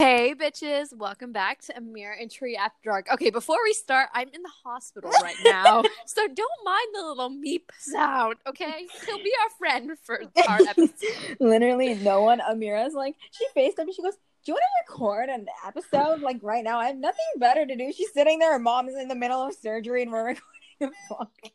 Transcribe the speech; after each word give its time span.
Hey, 0.00 0.34
bitches, 0.34 0.88
welcome 0.96 1.30
back 1.30 1.62
to 1.62 1.76
Amir 1.76 2.16
and 2.20 2.28
Tree 2.28 2.56
After 2.56 2.90
Dark. 2.90 3.06
Okay, 3.12 3.30
before 3.30 3.58
we 3.62 3.72
start, 3.72 4.08
I'm 4.12 4.28
in 4.34 4.42
the 4.42 4.50
hospital 4.64 5.08
right 5.22 5.36
now, 5.44 5.84
so 6.06 6.26
don't 6.26 6.64
mind 6.64 6.86
the 6.94 7.06
little 7.06 7.30
meep 7.30 7.62
sound, 7.78 8.34
okay? 8.44 8.88
He'll 9.06 9.18
be 9.18 9.32
our 9.44 9.50
friend 9.56 9.92
for 10.02 10.20
our 10.48 10.58
episode. 10.62 11.36
Literally, 11.38 11.94
no 11.94 12.22
one. 12.22 12.40
Amira's 12.40 12.94
like, 12.94 13.14
she 13.30 13.46
FaceTime 13.56 13.86
me. 13.86 13.92
She 13.92 14.02
goes, 14.02 14.16
Do 14.44 14.50
you 14.50 14.54
want 14.54 14.64
to 14.64 14.92
record 14.92 15.28
an 15.28 15.46
episode 15.64 16.22
like 16.22 16.38
right 16.42 16.64
now? 16.64 16.80
I 16.80 16.86
have 16.88 16.96
nothing 16.96 17.24
better 17.38 17.64
to 17.64 17.76
do. 17.76 17.92
She's 17.92 18.12
sitting 18.12 18.40
there. 18.40 18.54
Her 18.54 18.58
mom 18.58 18.88
is 18.88 18.96
in 18.96 19.06
the 19.06 19.14
middle 19.14 19.46
of 19.46 19.54
surgery, 19.54 20.02
and 20.02 20.10
we're 20.10 20.26
recording 20.80 20.80
a 20.80 21.14
podcast. 21.14 21.52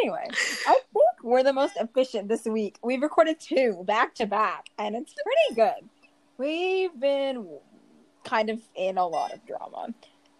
Anyway, 0.00 0.28
I 0.66 0.72
think 0.72 1.22
we're 1.22 1.42
the 1.42 1.52
most 1.52 1.76
efficient 1.76 2.28
this 2.28 2.46
week. 2.46 2.78
We've 2.82 3.02
recorded 3.02 3.38
two 3.38 3.84
back 3.86 4.14
to 4.14 4.26
back, 4.26 4.70
and 4.78 4.96
it's 4.96 5.12
pretty 5.12 5.54
good. 5.56 5.90
We've 6.36 6.98
been 6.98 7.58
kind 8.24 8.50
of 8.50 8.60
in 8.74 8.98
a 8.98 9.06
lot 9.06 9.32
of 9.32 9.46
drama. 9.46 9.94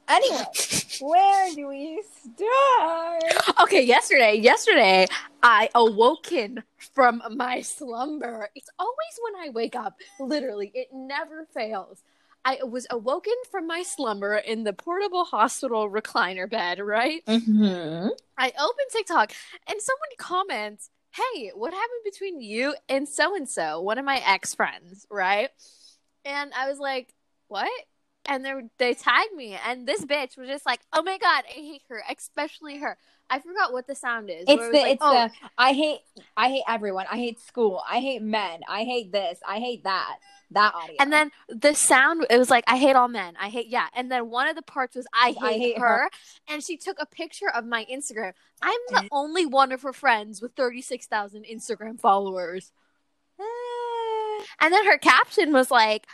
Anyway, 0.09 0.45
where 1.00 1.55
do 1.55 1.69
we 1.69 2.02
start? 2.02 3.23
Okay, 3.62 3.82
yesterday, 3.82 4.34
yesterday, 4.34 5.06
I 5.42 5.70
awoken 5.74 6.62
from 6.95 7.22
my 7.36 7.62
slumber. 7.62 8.48
It's 8.55 8.69
always 8.78 8.95
when 9.22 9.46
I 9.46 9.50
wake 9.50 9.77
up, 9.77 9.95
literally, 10.20 10.70
it 10.74 10.88
never 10.92 11.46
fails. 11.55 12.02
I 12.45 12.58
was 12.62 12.86
awoken 12.91 13.33
from 13.50 13.66
my 13.66 13.83
slumber 13.83 14.36
in 14.36 14.64
the 14.64 14.74
portable 14.74 15.24
hospital 15.24 15.91
recliner 15.91 16.48
bed, 16.50 16.78
right? 16.80 17.24
Mm-hmm. 17.27 18.08
I 18.36 18.48
open 18.48 18.84
TikTok 18.91 19.33
and 19.66 19.80
someone 19.80 20.08
comments, 20.19 20.91
Hey, 21.12 21.52
what 21.55 21.72
happened 21.72 22.00
between 22.05 22.41
you 22.41 22.74
and 22.88 23.08
so 23.08 23.34
and 23.36 23.48
so, 23.48 23.80
one 23.80 23.98
of 23.98 24.05
my 24.05 24.20
ex 24.27 24.55
friends, 24.55 25.06
right? 25.11 25.48
And 26.24 26.52
I 26.55 26.69
was 26.69 26.78
like, 26.78 27.09
What? 27.48 27.70
And 28.27 28.45
they 28.45 28.52
they 28.78 28.95
tagged 28.95 29.34
me, 29.34 29.59
and 29.66 29.87
this 29.87 30.02
bitch 30.06 30.39
was 30.39 30.48
just 30.48 30.64
like, 30.64 30.80
"Oh 30.94 31.03
my 31.03 31.19
god, 31.19 31.44
I 31.47 31.53
hate 31.53 31.83
her, 31.91 32.03
especially 32.11 32.78
her." 32.78 32.97
I 33.28 33.39
forgot 33.39 33.72
what 33.72 33.86
the 33.86 33.94
sound 33.94 34.30
is. 34.30 34.45
It's 34.48 34.58
where 34.58 34.70
it 34.70 34.72
the 34.72 34.78
like, 34.78 34.92
it's 34.92 35.02
oh, 35.05 35.12
the 35.12 35.50
I 35.58 35.72
hate 35.75 36.00
I 36.34 36.48
hate 36.48 36.62
everyone. 36.67 37.05
I 37.11 37.17
hate 37.17 37.39
school. 37.41 37.83
I 37.86 38.00
hate 38.00 38.22
men. 38.22 38.61
I 38.67 38.84
hate 38.84 39.12
this. 39.12 39.41
I 39.47 39.58
hate 39.58 39.84
that. 39.84 40.17
That 40.50 40.75
audio. 40.75 40.97
And 41.00 41.12
then 41.12 41.33
the 41.48 41.75
sound, 41.75 42.27
it 42.30 42.39
was 42.39 42.48
like, 42.50 42.64
I 42.67 42.77
hate 42.77 42.95
all 42.95 43.08
men. 43.08 43.34
I 43.41 43.48
hate, 43.48 43.67
yeah. 43.67 43.89
And 43.95 44.11
then 44.11 44.30
one 44.30 44.47
of 44.47 44.55
the 44.55 44.62
parts 44.62 44.95
was, 44.95 45.06
I 45.12 45.28
hate, 45.30 45.42
I 45.42 45.52
hate 45.55 45.78
her. 45.78 45.86
her. 45.86 46.11
And 46.48 46.62
she 46.62 46.77
took 46.77 46.97
a 47.00 47.06
picture 47.06 47.50
of 47.52 47.67
my 47.67 47.84
Instagram. 47.92 48.34
I'm 48.62 48.78
the 48.91 49.08
only 49.11 49.47
one 49.47 49.72
of 49.72 49.83
her 49.83 49.92
friends 49.92 50.41
with 50.41 50.52
36,000 50.55 51.45
Instagram 51.45 51.98
followers. 51.98 52.72
And 54.61 54.73
then 54.73 54.84
her 54.87 54.98
caption 54.98 55.53
was 55.53 55.70
like, 55.70 56.06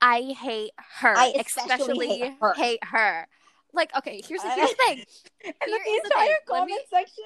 I 0.00 0.34
hate 0.38 0.72
her. 1.00 1.16
I 1.16 1.32
especially, 1.38 1.74
especially 1.74 2.08
hate 2.08 2.34
her. 2.40 2.54
hate 2.54 2.84
her. 2.84 3.28
Like, 3.72 3.96
okay, 3.96 4.20
here's 4.26 4.42
the, 4.42 4.50
here's 4.50 4.70
the 4.70 4.76
thing. 4.86 4.96
Here 5.42 5.54
the 5.66 6.00
entire 6.04 6.26
thing. 6.26 6.36
Comment 6.46 6.68
me- 6.70 6.86
section. 6.90 7.24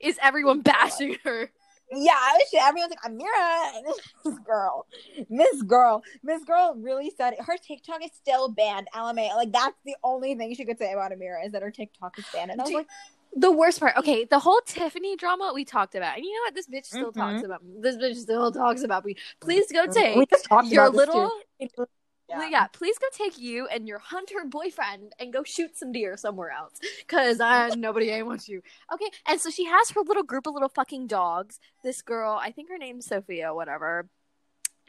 Is 0.00 0.18
everyone 0.22 0.60
bashing 0.60 1.16
her? 1.24 1.50
Yeah, 1.92 2.12
I 2.14 2.38
was 2.38 2.54
everyone's 2.54 2.92
like 2.92 3.12
Amira, 3.12 3.76
and 3.76 3.84
this 4.24 4.38
girl, 4.46 4.86
Miss 5.28 5.62
Girl, 5.62 6.04
Miss 6.22 6.44
Girl 6.44 6.76
really 6.78 7.10
said 7.16 7.32
it. 7.32 7.40
her 7.42 7.56
TikTok 7.56 8.04
is 8.04 8.12
still 8.12 8.48
banned. 8.48 8.86
LMA, 8.94 9.34
like 9.34 9.50
that's 9.50 9.76
the 9.84 9.96
only 10.04 10.36
thing 10.36 10.54
she 10.54 10.64
could 10.64 10.78
say 10.78 10.92
about 10.92 11.10
Amira 11.10 11.44
is 11.44 11.50
that 11.50 11.62
her 11.62 11.70
TikTok 11.72 12.16
is 12.16 12.24
banned. 12.32 12.52
And 12.52 12.60
I 12.60 12.64
was 12.64 12.72
like, 12.72 12.86
The 13.34 13.50
worst 13.52 13.78
part, 13.78 13.96
okay, 13.96 14.24
the 14.24 14.40
whole 14.40 14.60
Tiffany 14.66 15.14
drama 15.16 15.52
we 15.54 15.64
talked 15.64 15.94
about. 15.94 16.16
And 16.16 16.24
you 16.24 16.32
know 16.32 16.40
what? 16.46 16.54
This 16.54 16.66
bitch 16.68 16.86
still 16.86 17.12
Mhm. 17.12 17.14
talks 17.14 17.42
about 17.44 17.64
me. 17.64 17.74
This 17.78 17.96
bitch 17.96 18.16
still 18.16 18.50
talks 18.50 18.82
about 18.82 19.04
me. 19.04 19.16
Please 19.40 19.70
go 19.72 19.86
take 19.86 20.28
just 20.30 20.44
talked 20.46 20.68
your 20.68 20.88
little 20.88 21.30
too. 21.60 21.86
yeah. 22.28 22.66
please 22.68 22.96
go 22.98 23.06
take 23.12 23.38
you 23.38 23.66
and 23.68 23.86
your 23.88 23.98
hunter 23.98 24.44
boyfriend 24.46 25.12
and 25.18 25.32
go 25.32 25.42
shoot 25.42 25.76
some 25.76 25.90
deer 25.92 26.16
somewhere 26.16 26.50
else 26.50 26.74
because 26.98 27.40
uh, 27.40 27.74
nobody 27.76 28.10
ain't 28.10 28.26
wants 28.26 28.48
you 28.48 28.62
okay 28.92 29.10
and 29.26 29.40
so 29.40 29.50
she 29.50 29.64
has 29.64 29.90
her 29.90 30.00
little 30.02 30.22
group 30.22 30.46
of 30.46 30.54
little 30.54 30.68
fucking 30.68 31.08
dogs 31.08 31.58
this 31.82 32.02
girl 32.02 32.38
i 32.40 32.52
think 32.52 32.68
her 32.68 32.78
name's 32.78 33.04
sophia 33.06 33.52
whatever 33.52 34.08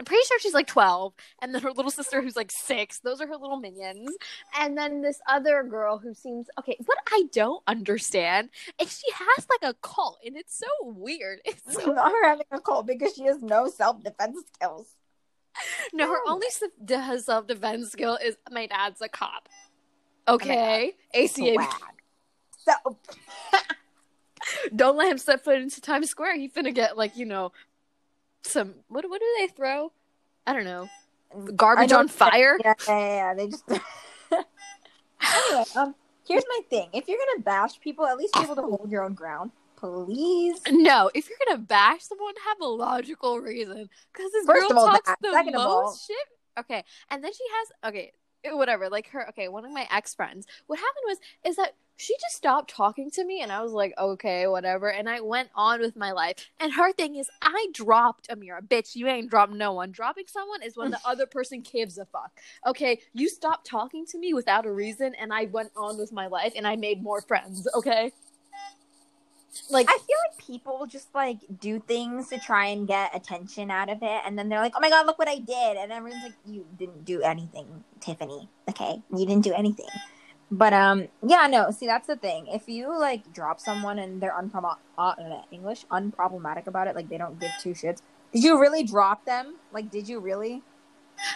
i'm 0.02 0.06
pretty 0.06 0.24
sure 0.28 0.40
she's 0.40 0.54
like 0.56 0.66
12 0.66 1.14
and 1.42 1.54
then 1.54 1.62
her 1.62 1.72
little 1.72 1.92
sister 1.92 2.24
who's 2.24 2.36
like 2.36 2.52
six 2.52 3.00
those 3.00 3.22
are 3.22 3.28
her 3.28 3.38
little 3.38 3.58
minions 3.58 4.10
and 4.60 4.76
then 4.76 5.02
this 5.02 5.20
other 5.30 5.62
girl 5.64 6.00
who 6.00 6.12
seems 6.12 6.48
okay 6.58 6.76
what 6.86 6.98
i 7.12 7.24
don't 7.32 7.62
understand 7.68 8.50
is 8.82 9.00
she 9.00 9.14
has 9.14 9.46
like 9.48 9.70
a 9.70 9.76
cult 9.82 10.18
and 10.26 10.36
it's 10.36 10.58
so 10.58 10.66
weird 10.82 11.40
it's 11.46 11.62
so 11.84 11.92
not 11.92 12.12
her 12.12 12.28
having 12.28 12.48
a 12.52 12.60
cult 12.60 12.88
because 12.88 13.14
she 13.14 13.26
has 13.26 13.42
no 13.44 13.68
self 13.68 14.04
defense 14.04 14.38
skills. 14.54 14.96
No, 15.94 16.08
her 16.08 16.20
only 16.28 16.48
self 16.50 17.48
defense 17.48 17.92
skill 17.92 18.18
is 18.24 18.38
my 18.50 18.68
dad's 18.68 19.02
a 19.02 19.10
cop. 19.10 19.50
Oh, 20.28 20.36
okay, 20.36 20.94
ACA. 21.14 21.68
So 22.58 22.98
Don't 24.76 24.98
let 24.98 25.12
him 25.12 25.18
step 25.18 25.44
foot 25.44 25.60
into 25.60 25.82
Times 25.82 26.10
Square. 26.10 26.38
He 26.38 26.50
finna 26.50 26.74
get 26.74 26.98
like 26.98 27.18
you 27.18 27.26
know 27.26 27.52
some 28.44 28.76
what 28.88 29.10
what 29.10 29.20
do 29.20 29.28
they 29.40 29.48
throw? 29.48 29.92
I 30.46 30.54
don't 30.54 30.66
know. 30.66 30.90
Garbage 31.56 31.92
on 31.94 32.08
fire. 32.08 32.58
yeah, 32.64 32.74
yeah, 32.88 32.98
yeah, 32.98 33.34
they 33.34 33.48
just. 33.48 33.64
anyway, 33.70 35.64
um, 35.76 35.96
here's 36.28 36.44
my 36.50 36.60
thing: 36.70 36.90
if 36.94 37.08
you're 37.08 37.18
gonna 37.18 37.44
bash 37.44 37.80
people, 37.80 38.06
at 38.06 38.18
least 38.18 38.34
be 38.34 38.42
able 38.42 38.56
to 38.56 38.62
hold 38.64 38.90
your 38.92 39.04
own 39.04 39.14
ground, 39.14 39.52
please. 39.78 40.60
No, 40.70 41.10
if 41.14 41.30
you're 41.30 41.38
gonna 41.48 41.60
bash 41.60 42.04
someone, 42.04 42.34
have 42.48 42.60
a 42.62 42.66
logical 42.68 43.40
reason. 43.40 43.90
Because 44.12 44.32
this 44.32 44.46
First 44.46 44.70
girl 44.70 44.72
of 44.72 44.78
all, 44.78 44.88
talks 44.88 45.08
that. 45.08 45.20
the 45.22 45.32
Second 45.32 45.56
of 45.56 45.62
all- 45.62 45.84
most 45.84 46.08
shit. 46.08 46.18
Okay, 46.60 46.84
and 47.10 47.24
then 47.24 47.32
she 47.32 47.44
has 47.54 47.92
okay, 47.92 48.12
whatever. 48.52 48.90
Like 48.90 49.08
her, 49.10 49.30
okay, 49.30 49.48
one 49.48 49.64
of 49.64 49.72
my 49.72 49.88
ex 49.92 50.14
friends. 50.14 50.46
What 50.68 50.80
happened 50.80 51.04
was 51.08 51.18
is 51.46 51.56
that 51.56 51.76
she 52.02 52.16
just 52.20 52.36
stopped 52.36 52.72
talking 52.72 53.12
to 53.12 53.24
me, 53.24 53.42
and 53.42 53.52
I 53.52 53.62
was 53.62 53.74
like, 53.74 53.94
okay, 53.96 54.48
whatever. 54.48 54.92
And 54.92 55.08
I 55.08 55.22
went 55.22 55.50
on 55.54 55.82
with 55.82 55.96
my 55.96 56.12
life. 56.12 56.50
And 56.60 56.74
her 56.74 56.92
thing 56.94 57.16
is, 57.16 57.30
I 57.44 57.68
dropped 57.74 58.28
Amira, 58.30 58.68
bitch. 58.68 58.96
You 58.96 59.08
ain't 59.08 59.30
dropped 59.30 59.54
no 59.54 59.74
one. 59.74 59.92
Dropping 59.92 60.26
someone 60.28 60.64
is 60.64 60.76
when 60.76 60.90
the 60.90 61.00
other 61.06 61.28
person 61.28 61.62
gives 61.62 62.00
a 62.00 62.06
fuck. 62.06 62.32
Okay, 62.66 63.02
you 63.14 63.30
stopped 63.30 63.68
talking 63.68 64.08
to 64.08 64.18
me 64.18 64.34
without 64.34 64.66
a 64.66 64.72
reason, 64.72 65.14
and 65.14 65.32
I 65.32 65.46
went 65.46 65.72
on 65.76 66.00
with 66.00 66.12
my 66.12 66.26
life, 66.26 66.54
and 66.56 66.66
I 66.66 66.76
made 66.76 67.04
more 67.04 67.22
friends. 67.22 67.68
Okay. 67.76 68.12
Like 69.70 69.88
I 69.88 69.98
feel 69.98 70.18
like 70.30 70.38
people 70.40 70.88
just 70.88 71.14
like 71.14 71.40
do 71.60 71.80
things 71.82 72.30
to 72.30 72.40
try 72.40 72.68
and 72.68 72.88
get 72.88 73.16
attention 73.16 73.70
out 73.70 73.90
of 73.90 74.00
it, 74.02 74.22
and 74.26 74.40
then 74.40 74.50
they're 74.50 74.62
like, 74.62 74.74
"Oh 74.76 74.80
my 74.80 74.90
god, 74.90 75.06
look 75.06 75.20
what 75.20 75.28
I 75.28 75.40
did!" 75.40 75.78
And 75.78 75.92
everyone's 75.92 76.24
like, 76.24 76.34
"You 76.48 76.66
didn't 76.80 77.04
do 77.06 77.22
anything, 77.22 77.84
Tiffany. 78.00 78.50
Okay, 78.70 79.04
you 79.12 79.26
didn't 79.26 79.44
do 79.44 79.54
anything." 79.54 79.90
But 80.52 80.74
um, 80.74 81.08
yeah, 81.26 81.48
no. 81.48 81.72
See, 81.72 81.86
that's 81.88 82.08
the 82.08 82.18
thing. 82.18 82.48
If 82.48 82.68
you 82.68 82.98
like 83.00 83.34
drop 83.34 83.60
someone 83.60 83.98
and 84.00 84.22
they're 84.22 84.34
unprom 84.38 84.76
uh, 84.98 85.14
English 85.50 85.86
unproblematic 85.90 86.68
about 86.68 86.88
it, 86.88 86.96
like 86.96 87.08
they 87.10 87.18
don't 87.18 87.40
give 87.40 87.52
two 87.62 87.70
shits. 87.70 88.02
Did 88.34 88.44
you 88.44 88.60
really 88.60 88.84
drop 88.84 89.26
them? 89.26 89.56
Like, 89.72 89.90
did 89.90 90.10
you 90.10 90.20
really? 90.20 90.62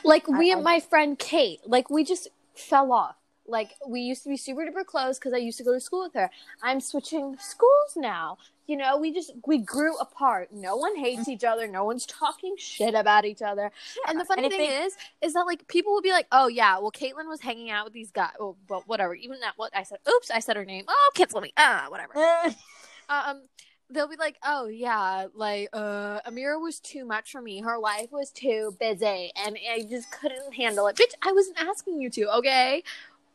Like 0.04 0.28
we 0.28 0.52
I- 0.52 0.56
and 0.56 0.64
my 0.64 0.80
friend 0.82 1.18
Kate, 1.18 1.62
like 1.66 1.90
we 1.90 2.04
just 2.04 2.28
fell 2.56 2.92
off. 2.92 3.16
Like 3.48 3.72
we 3.88 4.02
used 4.02 4.24
to 4.24 4.30
be 4.30 4.38
super 4.38 4.62
duper 4.66 4.86
close 4.86 5.18
because 5.20 5.34
I 5.34 5.38
used 5.38 5.58
to 5.60 5.64
go 5.64 5.74
to 5.74 5.80
school 5.80 6.04
with 6.04 6.14
her. 6.14 6.30
I'm 6.62 6.80
switching 6.80 7.38
schools 7.40 7.96
now. 7.96 8.38
You 8.68 8.78
know, 8.78 8.98
we 8.98 9.14
just 9.14 9.32
we 9.46 9.60
grew 9.60 9.96
apart. 9.98 10.50
No 10.52 10.76
one 10.76 10.96
hates 10.96 11.28
each 11.28 11.44
other. 11.44 11.68
No 11.68 11.84
one's 11.84 12.06
talking 12.08 12.56
shit 12.58 12.96
about 12.96 13.24
each 13.24 13.44
other. 13.44 13.72
and 14.08 14.20
the 14.20 14.26
funny 14.26 14.46
and 14.46 14.52
thing 14.52 14.70
they- 14.70 14.76
is, 14.78 14.96
is 15.22 15.34
that 15.34 15.44
like 15.46 15.68
people 15.68 15.94
will 15.94 16.02
be 16.02 16.12
like, 16.12 16.26
"Oh 16.32 16.48
yeah, 16.48 16.80
well 16.80 16.92
Caitlin 16.92 17.28
was 17.28 17.42
hanging 17.42 17.70
out 17.70 17.86
with 17.86 17.94
these 17.94 18.10
guys." 18.10 18.32
Well, 18.40 18.58
but 18.68 18.88
whatever. 18.88 19.14
Even 19.14 19.40
that, 19.42 19.54
what 19.58 19.76
I 19.76 19.84
said. 19.84 20.00
Oops, 20.10 20.32
I 20.32 20.40
said 20.40 20.56
her 20.56 20.66
name. 20.66 20.86
Oh, 20.88 21.12
cancel 21.14 21.42
me. 21.42 21.54
Ah, 21.58 21.86
whatever 21.90 22.14
um 23.10 23.44
they'll 23.92 24.08
be 24.08 24.16
like 24.16 24.36
oh 24.44 24.66
yeah 24.66 25.28
like 25.36 25.70
uh 25.72 26.20
amira 26.28 26.60
was 26.60 26.80
too 26.80 27.06
much 27.06 27.32
for 27.32 27.40
me 27.40 27.62
her 27.62 27.78
life 27.78 28.08
was 28.12 28.32
too 28.32 28.76
busy 28.80 29.32
and 29.46 29.60
i 29.72 29.86
just 29.88 30.10
couldn't 30.12 30.56
handle 30.56 30.88
it 30.88 30.96
bitch 30.96 31.14
i 31.22 31.32
wasn't 31.32 31.56
asking 31.62 32.02
you 32.02 32.10
to 32.10 32.24
okay 32.36 32.82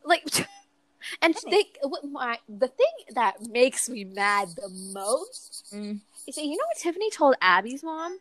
like 0.03 0.23
and 1.21 1.35
they 1.49 1.65
what 1.83 2.03
my 2.09 2.37
the 2.47 2.67
thing 2.67 2.87
that 3.15 3.35
makes 3.49 3.89
me 3.89 4.03
mad 4.03 4.49
the 4.55 4.69
most 4.93 5.65
Mm. 5.73 6.01
is 6.27 6.35
that 6.35 6.43
you 6.43 6.51
know 6.51 6.65
what 6.67 6.77
tiffany 6.77 7.09
told 7.09 7.35
abby's 7.41 7.81
mom 7.83 8.19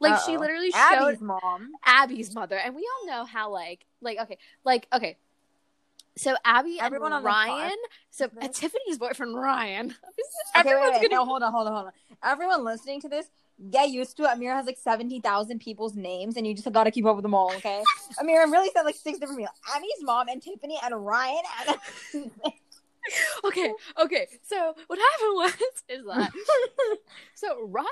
like 0.00 0.18
she 0.24 0.32
Uh-oh. 0.36 0.40
literally 0.40 0.70
showed 0.70 0.78
Abby's 1.10 1.20
mom. 1.20 1.72
Abby's 1.84 2.34
mother, 2.34 2.56
and 2.56 2.74
we 2.74 2.80
all 2.80 3.06
know 3.06 3.24
how 3.26 3.50
like 3.52 3.84
like 4.00 4.18
okay 4.20 4.38
like 4.64 4.86
okay. 4.90 5.18
So 6.18 6.34
Abby 6.44 6.78
Everyone 6.80 7.12
and 7.12 7.24
Ryan, 7.24 7.76
so 8.10 8.26
uh, 8.40 8.48
Tiffany's 8.48 8.98
boyfriend 8.98 9.34
Ryan. 9.34 9.94
Okay, 10.58 10.70
Everyone's 10.70 10.92
wait, 10.92 11.00
wait. 11.02 11.10
gonna 11.10 11.20
No, 11.20 11.26
hold 11.26 11.42
on, 11.42 11.52
hold 11.52 11.66
on, 11.66 11.72
hold 11.74 11.86
on. 11.86 11.92
Everyone 12.24 12.64
listening 12.64 13.02
to 13.02 13.10
this, 13.10 13.26
get 13.70 13.90
used 13.90 14.16
to 14.16 14.22
it. 14.22 14.28
Amira 14.28 14.54
has 14.54 14.64
like 14.64 14.78
70,000 14.78 15.58
people's 15.58 15.94
names, 15.94 16.38
and 16.38 16.46
you 16.46 16.54
just 16.54 16.70
got 16.72 16.84
to 16.84 16.90
keep 16.90 17.04
up 17.04 17.16
with 17.16 17.22
them 17.22 17.34
all, 17.34 17.52
okay? 17.56 17.82
Amira 18.18 18.42
I'm 18.42 18.50
really 18.50 18.70
said 18.74 18.84
like 18.84 18.94
six 18.94 19.18
different 19.18 19.38
people 19.38 19.52
Abby's 19.74 20.02
mom 20.02 20.28
and 20.28 20.40
Tiffany 20.40 20.78
and 20.82 21.04
Ryan. 21.04 21.42
And 22.14 22.30
okay, 23.44 23.72
okay. 24.02 24.26
So 24.42 24.74
what 24.86 24.98
happened 24.98 25.34
was 25.34 25.52
is 25.88 26.04
that 26.06 26.32
so 27.34 27.66
Ryan 27.66 27.88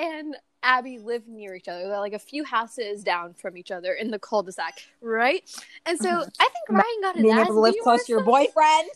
and 0.00 0.36
Abby 0.62 0.98
live 0.98 1.26
near 1.26 1.54
each 1.54 1.68
other. 1.68 1.88
They're 1.88 1.98
like 1.98 2.12
a 2.12 2.18
few 2.18 2.44
houses 2.44 3.02
down 3.02 3.34
from 3.34 3.56
each 3.56 3.70
other 3.70 3.92
in 3.92 4.10
the 4.10 4.18
cul-de-sac, 4.18 4.82
right? 5.00 5.42
And 5.86 5.98
so 5.98 6.08
mm-hmm. 6.08 6.28
I 6.40 6.48
think 6.48 6.68
Ryan 6.68 7.00
got 7.02 7.16
ass 7.16 7.46
able 7.46 7.54
to 7.54 7.60
live 7.60 7.74
close 7.82 8.04
to 8.06 8.12
your 8.12 8.22
boyfriend. 8.22 8.90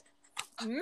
Mm. 0.61 0.81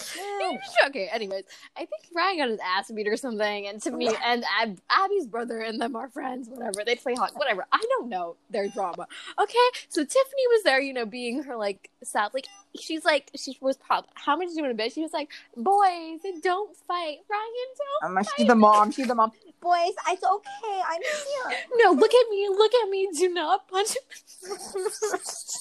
okay. 0.86 1.08
anyways, 1.12 1.44
I 1.76 1.80
think 1.80 2.02
Ryan 2.14 2.38
got 2.38 2.48
his 2.50 2.60
ass 2.64 2.90
beat 2.90 3.08
or 3.08 3.16
something, 3.16 3.66
and 3.66 3.80
to 3.82 3.90
me 3.90 4.10
and 4.24 4.44
Ab- 4.60 4.80
Abby's 4.90 5.26
brother 5.26 5.60
and 5.60 5.80
them 5.80 5.96
are 5.96 6.08
friends, 6.08 6.48
whatever. 6.48 6.84
They 6.84 6.96
play 6.96 7.14
hot, 7.14 7.32
whatever. 7.34 7.66
I 7.72 7.80
don't 7.88 8.08
know 8.08 8.36
their 8.50 8.68
drama. 8.68 9.06
Okay, 9.38 9.58
so 9.88 10.02
Tiffany 10.02 10.46
was 10.50 10.62
there, 10.64 10.80
you 10.80 10.92
know, 10.92 11.06
being 11.06 11.42
her 11.44 11.56
like 11.56 11.90
sad, 12.02 12.32
like 12.34 12.46
she's 12.78 13.04
like 13.04 13.30
she 13.36 13.56
was 13.60 13.76
probably 13.76 14.10
how 14.14 14.36
much 14.36 14.48
do 14.48 14.54
you 14.54 14.62
want 14.62 14.72
to 14.72 14.76
bet? 14.76 14.92
She 14.92 15.02
was 15.02 15.12
like, 15.12 15.30
boys, 15.56 16.20
don't 16.42 16.76
fight, 16.86 17.18
Ryan, 17.28 17.68
don't. 18.02 18.18
Um, 18.18 18.24
she's 18.36 18.46
the 18.46 18.54
mom. 18.54 18.90
She's 18.98 19.06
the 19.06 19.14
mom. 19.14 19.32
Boys, 19.60 19.92
it's 20.08 20.22
okay. 20.22 20.80
I'm 20.88 21.02
here. 21.02 21.58
No, 21.74 21.92
look 21.92 22.12
at 22.14 22.30
me, 22.30 22.48
look 22.48 22.72
at 22.74 22.88
me. 22.88 23.08
Do 23.16 23.28
not 23.28 23.68
punch. 23.68 23.96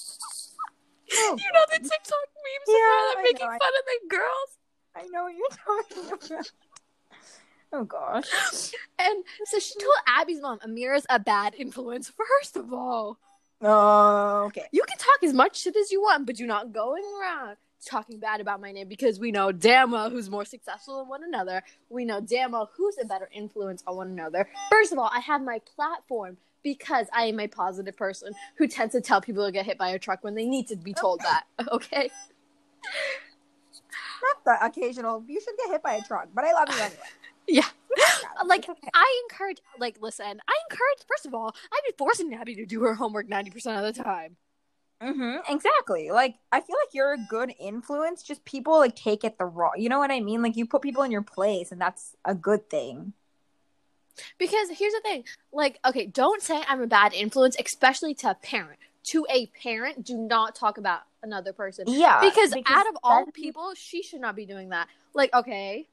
Oh, 1.10 1.38
you 1.40 1.52
know 1.54 1.66
the 1.72 1.80
TikTok 1.80 2.28
memes 2.68 2.78
Yeah, 2.78 3.20
I 3.20 3.22
making 3.24 3.48
fun 3.48 3.56
of 3.56 3.86
the 3.86 4.16
girls. 4.16 4.58
I 4.96 5.08
know 5.12 5.24
what 5.24 5.36
you're 5.36 6.10
talking 6.10 6.28
about. 6.36 6.52
Oh 7.74 7.84
gosh. 7.84 8.72
And 9.00 9.24
so 9.46 9.60
she 9.60 9.74
told 9.80 9.94
Abby's 10.08 10.42
mom, 10.42 10.60
Amira's 10.60 11.06
a 11.10 11.20
bad 11.20 11.54
influence. 11.56 12.10
First 12.40 12.56
of 12.58 12.72
all, 12.74 13.18
Oh, 13.62 14.44
okay. 14.48 14.66
you 14.72 14.84
can 14.84 14.98
talk 14.98 15.24
as 15.24 15.34
much 15.34 15.60
shit 15.60 15.76
as 15.76 15.92
you 15.92 16.02
want, 16.02 16.26
but 16.28 16.40
you're 16.40 16.48
not 16.48 16.72
going 16.72 17.04
around 17.20 17.58
talking 17.86 18.20
bad 18.20 18.42
about 18.42 18.60
my 18.62 18.72
name 18.72 18.88
because 18.88 19.20
we 19.20 19.32
know 19.32 19.52
damn 19.52 19.92
well 19.92 20.10
who's 20.10 20.30
more 20.30 20.46
successful 20.46 21.00
than 21.00 21.08
one 21.10 21.24
another. 21.24 21.64
We 21.90 22.06
know 22.06 22.22
damn 22.22 22.52
well 22.52 22.70
who's 22.76 22.98
a 23.02 23.06
better 23.06 23.30
influence 23.34 23.84
on 23.88 23.96
one 23.98 24.08
another. 24.10 24.48
First 24.72 24.92
of 24.92 24.98
all, 24.98 25.10
I 25.14 25.20
have 25.20 25.42
my 25.42 25.60
platform 25.76 26.38
because 26.64 27.08
I 27.14 27.24
am 27.26 27.40
a 27.40 27.48
positive 27.48 27.96
person 27.98 28.34
who 28.58 28.68
tends 28.68 28.94
to 28.94 29.02
tell 29.02 29.22
people 29.22 29.46
to 29.46 29.52
get 29.52 29.66
hit 29.66 29.78
by 29.78 29.90
a 29.90 30.00
truck 30.00 30.24
when 30.24 30.36
they 30.36 30.46
need 30.46 30.68
to 30.70 30.76
be 30.76 30.94
told 30.94 31.20
that. 31.22 31.44
Okay. 31.72 32.10
Not 34.24 34.44
the 34.46 34.66
occasional. 34.66 35.24
You 35.28 35.40
should 35.40 35.56
get 35.58 35.72
hit 35.72 35.84
by 35.84 35.96
a 35.96 36.02
truck, 36.04 36.30
but 36.34 36.44
I 36.44 36.54
love 36.54 36.70
you 36.70 36.82
anyway. 36.82 37.00
Yeah. 37.50 37.64
Like 38.46 38.68
okay. 38.68 38.90
I 38.94 39.22
encourage 39.24 39.60
like 39.80 40.02
listen, 40.02 40.26
I 40.26 40.54
encourage 40.70 40.98
first 41.08 41.26
of 41.26 41.34
all, 41.34 41.48
I've 41.48 41.84
been 41.86 41.98
forcing 41.98 42.34
Abby 42.34 42.56
to 42.56 42.66
do 42.66 42.82
her 42.82 42.94
homework 42.94 43.30
ninety 43.30 43.52
percent 43.52 43.78
of 43.78 43.96
the 43.96 44.04
time. 44.04 44.36
Mm-hmm, 45.02 45.54
exactly. 45.54 46.12
Like 46.12 46.36
I 46.52 46.60
feel 46.60 46.76
like 46.84 46.94
you're 46.94 47.14
a 47.14 47.28
good 47.30 47.54
influence. 47.58 48.22
Just 48.22 48.44
people 48.44 48.78
like 48.78 48.98
take 48.98 49.24
it 49.24 49.38
the 49.38 49.46
wrong. 49.46 49.76
You 49.78 49.88
know 49.88 50.00
what 50.00 50.12
I 50.12 50.20
mean? 50.20 50.42
Like 50.42 50.58
you 50.58 50.66
put 50.66 50.82
people 50.82 51.04
in 51.04 51.12
your 51.12 51.22
place, 51.22 51.72
and 51.72 51.80
that's 51.80 52.18
a 52.26 52.36
good 52.36 52.70
thing. 52.70 53.14
Because 54.38 54.70
here's 54.70 54.94
the 54.94 55.02
thing, 55.02 55.24
like, 55.52 55.80
okay, 55.86 56.08
don't 56.08 56.42
say 56.42 56.64
I'm 56.68 56.82
a 56.82 56.88
bad 56.88 57.14
influence, 57.14 57.56
especially 57.64 58.16
to 58.16 58.32
a 58.32 58.36
parent. 58.36 58.80
To 59.08 59.26
a 59.30 59.46
parent, 59.48 60.06
do 60.06 60.18
not 60.18 60.54
talk 60.56 60.78
about 60.78 61.02
another 61.24 61.54
person. 61.54 61.86
Yeah, 61.88 62.20
Because, 62.20 62.54
out 62.66 62.88
of 62.90 62.98
all 63.04 63.26
people, 63.28 63.74
she 63.76 64.04
should 64.04 64.20
not 64.20 64.36
be 64.36 64.46
doing 64.46 64.70
that. 64.70 64.90
Like, 65.14 65.34
okay, 65.34 65.88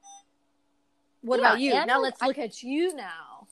what 1.21 1.39
Yeah, 1.39 1.47
about 1.47 1.59
you? 1.61 1.73
Now 1.85 1.95
I- 1.95 1.97
let's 1.97 2.21
I- 2.21 2.27
look 2.27 2.37
at 2.37 2.61
you 2.61 2.93
now. 2.93 3.47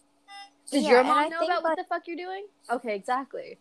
Does 0.70 0.84
Yeah, 0.84 0.90
your 0.90 1.04
mom 1.04 1.30
know 1.30 1.40
about 1.46 1.64
what 1.64 1.78
the 1.78 1.84
fuck 1.86 2.08
you're 2.08 2.18
doing? 2.18 2.46
Okay, 2.70 2.96
exactly. 2.96 3.58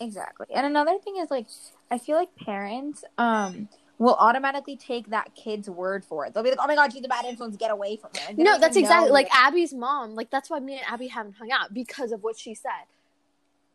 exactly. 0.00 0.46
And 0.52 0.66
another 0.66 0.98
thing 0.98 1.16
is 1.18 1.30
like 1.30 1.46
I 1.90 1.98
feel 1.98 2.16
like 2.16 2.34
parents 2.34 3.04
um 3.18 3.68
will 3.98 4.14
automatically 4.14 4.76
take 4.76 5.10
that 5.10 5.34
kid's 5.36 5.70
word 5.70 6.04
for 6.04 6.26
it. 6.26 6.34
They'll 6.34 6.42
be 6.42 6.50
like, 6.50 6.58
"Oh 6.60 6.66
my 6.66 6.74
god, 6.74 6.92
she's 6.92 7.04
a 7.04 7.08
bad 7.08 7.24
influence. 7.24 7.56
Get 7.56 7.70
away 7.70 7.96
from 7.96 8.10
her." 8.18 8.32
No, 8.36 8.58
that's 8.58 8.76
exactly 8.76 9.10
like 9.12 9.28
Abby's 9.32 9.72
mom. 9.72 10.14
Like 10.16 10.30
that's 10.30 10.50
why 10.50 10.58
me 10.58 10.74
and 10.78 10.82
Abby 10.88 11.06
haven't 11.08 11.34
hung 11.34 11.52
out 11.52 11.72
because 11.72 12.10
of 12.10 12.22
what 12.24 12.36
she 12.38 12.54
said. 12.54 12.86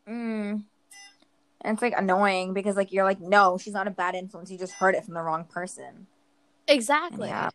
Mm. 0.08 0.64
And 1.62 1.74
it's 1.76 1.82
like 1.82 1.94
annoying 1.98 2.54
because 2.54 2.76
like 2.76 2.92
you're 2.92 3.04
like, 3.04 3.20
no, 3.20 3.58
she's 3.58 3.74
not 3.74 3.88
a 3.88 3.92
bad 3.92 4.16
influence. 4.16 4.50
You 4.52 4.58
just 4.58 4.74
heard 4.74 4.96
it 4.96 5.04
from 5.06 5.14
the 5.14 5.22
wrong 5.22 5.44
person. 5.46 6.08
Exactly. 6.68 7.30
Yeah. 7.30 7.50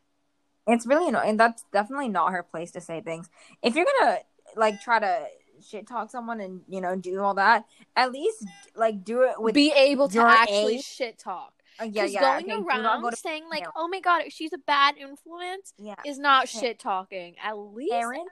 It's 0.67 0.87
really 0.87 1.09
annoying. 1.09 1.37
That's 1.37 1.65
definitely 1.73 2.09
not 2.09 2.33
her 2.33 2.43
place 2.43 2.71
to 2.73 2.81
say 2.81 3.01
things. 3.01 3.29
If 3.63 3.75
you're 3.75 3.87
gonna 4.01 4.19
like 4.57 4.81
try 4.81 4.99
to 4.99 5.27
shit 5.67 5.87
talk 5.87 6.11
someone 6.11 6.41
and 6.41 6.63
you 6.69 6.81
know 6.81 6.97
do 6.97 7.21
all 7.21 7.35
that, 7.35 7.65
at 7.97 8.13
least 8.13 8.45
like 8.75 9.05
do 9.05 9.23
it 9.23 9.41
with 9.41 9.55
Be 9.55 9.73
able 9.73 10.09
to 10.09 10.21
actually 10.21 10.77
age. 10.77 10.85
shit 10.85 11.19
talk. 11.19 11.53
uh, 11.81 11.85
yeah 11.85 12.05
yeah. 12.05 12.41
going 12.41 12.51
okay, 12.51 12.63
around 12.63 13.03
go 13.03 13.11
to 13.11 13.17
saying 13.17 13.45
like. 13.51 13.67
"Oh 13.77 13.89
my 13.89 14.01
god, 14.01 14.23
she's 14.31 14.53
a 14.53 14.59
bad 14.59 14.97
influence," 14.97 15.75
yeah 15.79 15.95
is 16.05 16.19
not 16.19 16.45
Okay. 16.45 16.59
shit 16.61 16.79
talking. 16.79 17.37
At 17.43 17.57
least, 17.59 17.93
parent. 17.93 18.29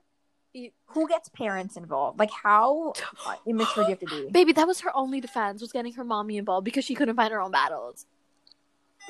Who 0.86 1.08
gets 1.08 1.28
parents 1.30 1.76
involved? 1.76 2.18
Like 2.18 2.30
how 2.30 2.92
uh, 3.26 3.34
immature 3.46 3.84
do 3.84 3.90
you 3.90 3.96
have 3.96 4.00
to 4.00 4.06
be? 4.06 4.28
baby, 4.32 4.52
that 4.52 4.66
was 4.66 4.80
her 4.80 4.94
only 4.94 5.20
defense 5.20 5.60
was 5.62 5.72
getting 5.72 5.94
her 5.94 6.04
mommy 6.04 6.36
involved 6.36 6.64
because 6.64 6.84
she 6.84 6.94
couldn't 6.94 7.16
find 7.16 7.32
her 7.32 7.40
own 7.40 7.50
battles. 7.50 8.06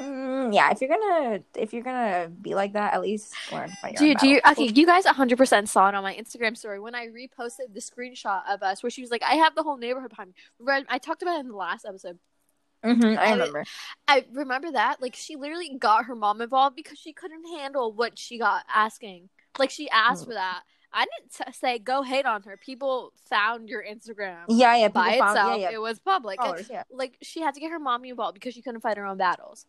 Mm, 0.00 0.54
yeah, 0.54 0.70
if 0.70 0.80
you're 0.80 0.88
gonna 0.88 1.40
if 1.54 1.74
you're 1.74 1.82
gonna 1.82 2.30
be 2.40 2.54
like 2.54 2.72
that, 2.72 2.94
at 2.94 3.02
least 3.02 3.34
learn 3.52 3.68
to 3.68 3.76
fight 3.76 3.92
your 3.92 3.98
Do 3.98 4.06
you, 4.06 4.14
do 4.14 4.28
you, 4.28 4.40
okay, 4.50 4.64
you 4.66 4.86
guys 4.86 5.04
100% 5.04 5.68
saw 5.68 5.88
it 5.88 5.94
on 5.94 6.02
my 6.02 6.14
Instagram 6.14 6.56
story 6.56 6.80
when 6.80 6.94
I 6.94 7.08
reposted 7.08 7.74
the 7.74 7.80
screenshot 7.80 8.42
of 8.48 8.62
us 8.62 8.82
where 8.82 8.88
she 8.90 9.02
was 9.02 9.10
like, 9.10 9.22
I 9.22 9.34
have 9.34 9.54
the 9.54 9.62
whole 9.62 9.76
neighborhood 9.76 10.10
behind 10.10 10.30
me. 10.30 10.84
I 10.88 10.96
talked 10.98 11.20
about 11.22 11.36
it 11.36 11.40
in 11.40 11.48
the 11.48 11.56
last 11.56 11.84
episode. 11.84 12.18
Mhm, 12.82 13.18
I 13.18 13.26
I- 13.26 13.32
remember. 13.32 13.64
I 14.08 14.24
remember 14.32 14.72
that. 14.72 15.02
Like, 15.02 15.14
she 15.14 15.36
literally 15.36 15.76
got 15.78 16.06
her 16.06 16.16
mom 16.16 16.40
involved 16.40 16.74
because 16.74 16.98
she 16.98 17.12
couldn't 17.12 17.44
handle 17.58 17.92
what 17.92 18.18
she 18.18 18.38
got 18.38 18.64
asking. 18.74 19.28
Like, 19.58 19.70
she 19.70 19.88
asked 19.90 20.24
Mm. 20.24 20.28
for 20.28 20.34
that. 20.34 20.62
I 20.94 21.06
didn't 21.06 21.54
say 21.54 21.78
go 21.78 22.02
hate 22.02 22.26
on 22.26 22.42
her. 22.42 22.56
People 22.56 23.12
found 23.28 23.68
your 23.68 23.82
Instagram 23.82 24.44
Yeah, 24.48 24.76
yeah. 24.76 24.88
by 24.88 25.12
people 25.12 25.26
found- 25.26 25.36
itself. 25.38 25.60
yeah, 25.60 25.70
yeah. 25.70 25.74
It 25.74 25.80
was 25.80 25.98
public. 26.00 26.38
Oh, 26.42 26.56
yeah. 26.70 26.82
Like, 26.90 27.16
she 27.22 27.40
had 27.40 27.54
to 27.54 27.60
get 27.60 27.70
her 27.70 27.78
mommy 27.78 28.10
involved 28.10 28.34
because 28.34 28.54
she 28.54 28.62
couldn't 28.62 28.80
fight 28.80 28.96
her 28.96 29.06
own 29.06 29.16
battles. 29.16 29.66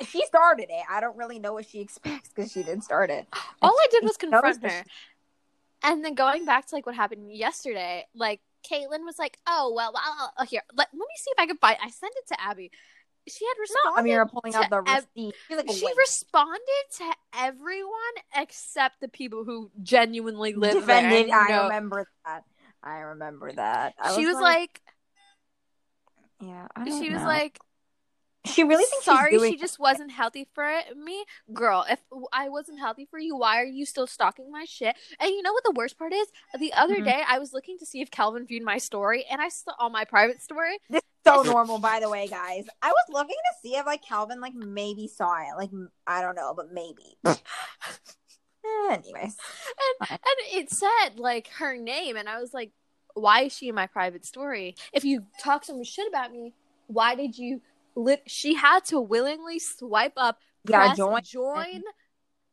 She 0.00 0.24
started 0.26 0.66
it. 0.68 0.82
I 0.90 1.00
don't 1.00 1.16
really 1.16 1.38
know 1.38 1.52
what 1.52 1.66
she 1.66 1.80
expects 1.80 2.28
because 2.34 2.50
she 2.50 2.62
didn't 2.62 2.82
start 2.82 3.08
it. 3.10 3.26
All 3.60 3.70
I 3.70 3.86
did 3.90 4.02
was 4.02 4.16
confront 4.16 4.62
her. 4.64 4.84
And 5.84 6.04
then 6.04 6.14
going 6.14 6.44
back 6.44 6.66
to 6.66 6.74
like 6.74 6.86
what 6.86 6.94
happened 6.94 7.32
yesterday, 7.32 8.06
like 8.14 8.40
Caitlin 8.68 9.04
was 9.04 9.18
like, 9.18 9.38
"Oh 9.46 9.72
well, 9.74 9.92
well 9.92 10.32
uh, 10.36 10.44
here, 10.44 10.62
let, 10.74 10.88
let 10.92 10.98
me 10.98 11.14
see 11.16 11.30
if 11.30 11.38
I 11.38 11.46
can 11.46 11.56
find." 11.56 11.76
I 11.82 11.90
sent 11.90 12.14
it 12.16 12.26
to 12.28 12.40
Abby. 12.40 12.70
She 13.28 13.46
had 13.46 13.54
responded. 13.60 14.10
Amira 14.10 14.28
pulling 14.30 14.54
out 14.54 14.64
to 14.64 14.68
the 14.70 14.90
ev- 14.90 15.06
receipt. 15.16 15.34
Like, 15.50 15.70
she 15.76 15.86
"Wait." 15.86 15.96
responded 15.96 16.84
to 16.98 17.04
everyone 17.38 18.14
except 18.36 19.00
the 19.00 19.08
people 19.08 19.44
who 19.44 19.70
genuinely 19.82 20.54
live 20.54 20.74
defended. 20.74 21.28
there. 21.30 21.38
I 21.38 21.48
know- 21.48 21.62
remember 21.64 22.06
that. 22.26 22.42
I 22.82 22.96
remember 22.98 23.52
that. 23.52 23.94
I 24.00 24.16
she 24.16 24.26
was 24.26 24.36
like, 24.40 24.80
yeah. 26.40 26.66
I 26.74 26.84
she 26.84 26.90
don't 26.90 27.12
was 27.12 27.22
know. 27.22 27.28
like, 27.28 27.58
she 28.44 28.64
really 28.64 28.84
thinks 28.84 29.04
sorry, 29.04 29.32
she's 29.32 29.40
doing 29.40 29.52
she 29.52 29.56
just 29.58 29.78
wasn't 29.78 30.10
healthy 30.10 30.48
for 30.54 30.68
me, 30.96 31.24
girl. 31.52 31.84
If 31.88 32.00
I 32.32 32.48
wasn't 32.48 32.80
healthy 32.80 33.06
for 33.10 33.18
you, 33.18 33.36
why 33.36 33.60
are 33.60 33.66
you 33.66 33.86
still 33.86 34.06
stalking 34.06 34.50
my 34.50 34.64
shit? 34.64 34.96
And 35.20 35.30
you 35.30 35.42
know 35.42 35.52
what 35.52 35.64
the 35.64 35.72
worst 35.72 35.98
part 35.98 36.12
is? 36.12 36.26
The 36.58 36.72
other 36.72 37.00
Mhm. 37.00 37.04
day, 37.04 37.22
I 37.26 37.38
was 37.38 37.52
looking 37.52 37.78
to 37.78 37.86
see 37.86 38.00
if 38.00 38.10
Calvin 38.10 38.46
viewed 38.46 38.64
my 38.64 38.78
story, 38.78 39.24
and 39.30 39.40
I 39.40 39.48
saw 39.48 39.72
on 39.78 39.92
my 39.92 40.04
private 40.04 40.42
story. 40.42 40.78
This 40.88 41.02
is 41.02 41.08
so 41.24 41.42
normal, 41.42 41.78
by 41.78 42.00
the 42.00 42.08
way, 42.08 42.26
guys. 42.26 42.66
I 42.82 42.90
was 42.90 43.04
looking 43.08 43.36
to 43.36 43.54
see 43.62 43.76
if 43.76 43.86
like 43.86 44.02
Calvin 44.02 44.40
like 44.40 44.54
maybe 44.54 45.06
saw 45.06 45.36
it. 45.38 45.56
Like 45.56 45.70
i 46.06 46.20
don't 46.20 46.34
know, 46.34 46.54
but 46.54 46.72
maybe. 46.72 47.16
Anyways, 48.90 49.36
and 50.00 50.10
and 50.10 50.20
it 50.52 50.70
said 50.70 51.16
like 51.16 51.48
her 51.48 51.76
name 51.76 52.16
and 52.16 52.28
i 52.28 52.40
was 52.40 52.52
like 52.54 52.70
why 53.14 53.42
is 53.42 53.56
she 53.56 53.68
in 53.68 53.74
my 53.74 53.86
private 53.86 54.24
story 54.24 54.74
if 54.92 55.04
you 55.04 55.24
talk 55.38 55.64
some 55.64 55.82
shit 55.84 56.06
about 56.08 56.32
me 56.32 56.52
why 56.86 57.14
did 57.14 57.36
you 57.38 57.60
lit 57.94 58.22
she 58.26 58.54
had 58.54 58.84
to 58.86 59.00
willingly 59.00 59.58
swipe 59.58 60.12
up 60.16 60.38
yeah, 60.64 60.78
press 60.78 60.96
join. 60.96 61.22
join 61.22 61.82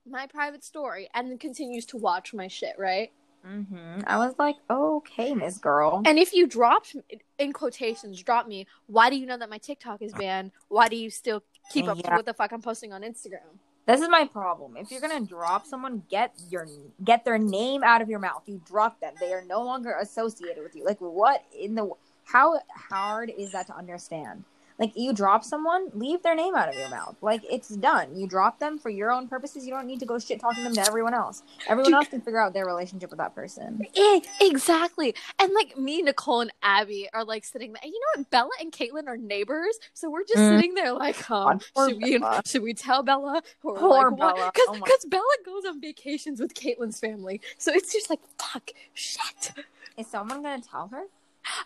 my 0.10 0.26
private 0.28 0.64
story 0.64 1.10
and 1.14 1.30
then 1.30 1.38
continues 1.38 1.86
to 1.86 1.98
watch 1.98 2.34
my 2.34 2.48
shit 2.48 2.76
right 2.78 3.12
hmm 3.46 4.00
I 4.06 4.18
was 4.18 4.36
like, 4.38 4.58
okay, 4.70 5.34
Miss 5.34 5.58
Girl. 5.60 6.02
and 6.06 6.20
if 6.20 6.34
you 6.34 6.46
dropped 6.46 6.96
in 7.38 7.54
quotations 7.54 8.22
drop 8.22 8.48
me 8.48 8.68
why 8.88 9.10
do 9.10 9.16
you 9.16 9.26
know 9.26 9.38
that 9.38 9.50
my 9.50 9.58
tiktok 9.60 10.02
is 10.02 10.12
banned 10.14 10.52
why 10.68 10.88
do 10.90 10.96
you 10.98 11.10
still 11.10 11.44
keep 11.72 11.88
up 11.88 11.98
Yeah. 12.04 12.16
what 12.16 12.26
the 12.26 12.34
fuck 12.34 12.52
i'm 12.52 12.62
posting 12.62 12.92
on 12.92 13.02
instagram 13.04 13.60
This 13.86 14.02
is 14.02 14.10
my 14.10 14.26
problem. 14.26 14.78
If 14.78 14.92
you're 14.92 15.02
gonna 15.02 15.26
drop 15.26 15.66
someone, 15.66 16.04
get 16.10 16.34
your 16.50 16.68
get 17.04 17.24
their 17.26 17.40
name 17.40 17.82
out 17.84 18.02
of 18.04 18.10
your 18.10 18.20
mouth. 18.20 18.44
You 18.46 18.62
drop 18.68 19.00
them; 19.00 19.14
they 19.20 19.34
are 19.34 19.42
no 19.42 19.64
longer 19.64 19.96
associated 20.00 20.62
with 20.62 20.76
you. 20.76 20.84
Like 20.86 21.00
what 21.00 21.44
in 21.58 21.74
the 21.74 21.90
how 22.26 22.60
hard 22.90 23.32
is 23.36 23.52
that 23.54 23.66
to 23.68 23.76
understand? 23.76 24.44
Like 24.80 24.94
you 24.96 25.12
drop 25.14 25.44
someone, 25.44 25.90
leave 25.94 26.24
their 26.24 26.36
name 26.36 26.56
out 26.56 26.70
of 26.70 26.76
your 26.76 26.90
mouth. 26.90 27.18
Like 27.22 27.42
it's 27.50 27.68
done. 27.70 28.16
You 28.18 28.28
drop 28.28 28.60
them 28.60 28.80
for 28.80 28.90
your 28.90 29.12
own 29.12 29.28
purposes. 29.28 29.66
You 29.66 29.74
don't 29.74 29.86
need 29.86 30.00
to 30.00 30.06
go 30.06 30.18
shit 30.18 30.40
talking 30.40 30.64
them 30.64 30.74
to 30.76 30.88
everyone 30.88 31.14
else. 31.14 31.44
Everyone 31.68 31.92
Dude. 31.92 31.96
else 31.96 32.08
can 32.08 32.22
figure 32.22 32.40
out 32.40 32.54
their 32.54 32.66
relationship 32.66 33.10
with 33.10 33.20
that 33.20 33.36
person. 33.36 33.82
Eh, 33.96 34.22
exactly. 34.40 35.14
And 35.38 35.52
like 35.54 35.78
me, 35.78 36.02
Nicole, 36.02 36.42
and 36.42 36.52
Abby 36.64 37.10
are 37.14 37.26
like 37.26 37.44
sitting 37.44 37.74
there. 37.74 37.82
And 37.84 37.92
you 37.92 38.00
know 38.00 38.22
what? 38.22 38.30
Bella 38.30 38.50
and 38.62 38.72
Caitlin 38.72 39.08
are 39.08 39.18
neighbors, 39.18 39.78
so 39.94 40.10
we're 40.10 40.24
just 40.24 40.38
Mm. 40.40 40.56
sitting 40.58 40.74
there 40.76 40.94
like, 40.94 41.30
um, 41.30 41.60
God, 41.76 41.90
should 41.90 42.02
we 42.02 42.18
Bella. 42.18 42.42
should 42.46 42.62
we 42.64 42.74
tell 42.74 43.04
Bella 43.04 43.44
or 43.64 43.76
Poor 43.78 44.10
like? 44.12 44.18
Bella. 44.18 44.52
Because 44.54 44.68
Oh 44.70 44.78
my- 44.78 44.88
Bella 45.10 45.24
goes 45.46 45.66
on 45.66 45.82
vacations 45.82 46.40
with 46.40 46.54
Caitlin's 46.54 47.00
family, 47.00 47.42
so 47.58 47.74
it's 47.74 47.92
just 47.92 48.10
like 48.10 48.20
fuck, 48.38 48.72
shit. 48.94 49.52
Is 49.98 50.08
someone 50.08 50.42
gonna 50.42 50.62
tell 50.62 50.88
her? 50.88 51.04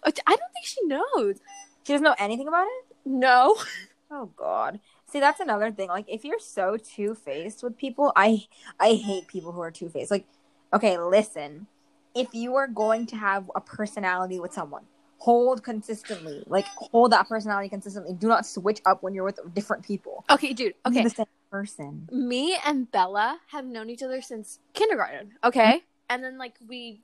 I 0.03 0.09
don't 0.11 0.25
think 0.25 0.65
she 0.65 0.83
knows. 0.85 1.37
She 1.85 1.93
doesn't 1.93 2.03
know 2.03 2.15
anything 2.17 2.47
about 2.47 2.65
it. 2.67 2.92
No. 3.05 3.55
Oh 4.15 4.29
God. 4.35 4.79
See, 5.11 5.19
that's 5.19 5.39
another 5.39 5.71
thing. 5.71 5.87
Like, 5.89 6.05
if 6.07 6.23
you're 6.23 6.37
so 6.39 6.77
two 6.77 7.15
faced 7.15 7.63
with 7.63 7.75
people, 7.75 8.11
I 8.15 8.45
I 8.79 8.93
hate 8.93 9.27
people 9.27 9.51
who 9.51 9.59
are 9.61 9.71
two 9.71 9.89
faced. 9.89 10.11
Like, 10.11 10.25
okay, 10.71 10.99
listen. 10.99 11.65
If 12.13 12.27
you 12.33 12.53
are 12.55 12.67
going 12.67 13.07
to 13.07 13.15
have 13.15 13.49
a 13.55 13.61
personality 13.61 14.39
with 14.39 14.53
someone, 14.53 14.83
hold 15.17 15.63
consistently. 15.63 16.43
Like, 16.45 16.67
hold 16.75 17.11
that 17.11 17.27
personality 17.27 17.69
consistently. 17.69 18.13
Do 18.13 18.27
not 18.27 18.45
switch 18.45 18.81
up 18.85 19.01
when 19.01 19.15
you're 19.15 19.23
with 19.23 19.39
different 19.55 19.83
people. 19.83 20.25
Okay, 20.29 20.53
dude. 20.53 20.75
Be 20.91 20.99
Okay, 20.99 21.03
the 21.05 21.09
same 21.09 21.25
person. 21.49 22.07
me 22.11 22.55
and 22.63 22.91
Bella 22.91 23.39
have 23.47 23.65
known 23.65 23.89
each 23.89 24.03
other 24.03 24.21
since 24.21 24.59
kindergarten. 24.73 25.31
Okay, 25.43 25.59
mm-hmm. 25.77 25.85
and 26.11 26.23
then 26.23 26.37
like 26.37 26.53
we, 26.67 27.01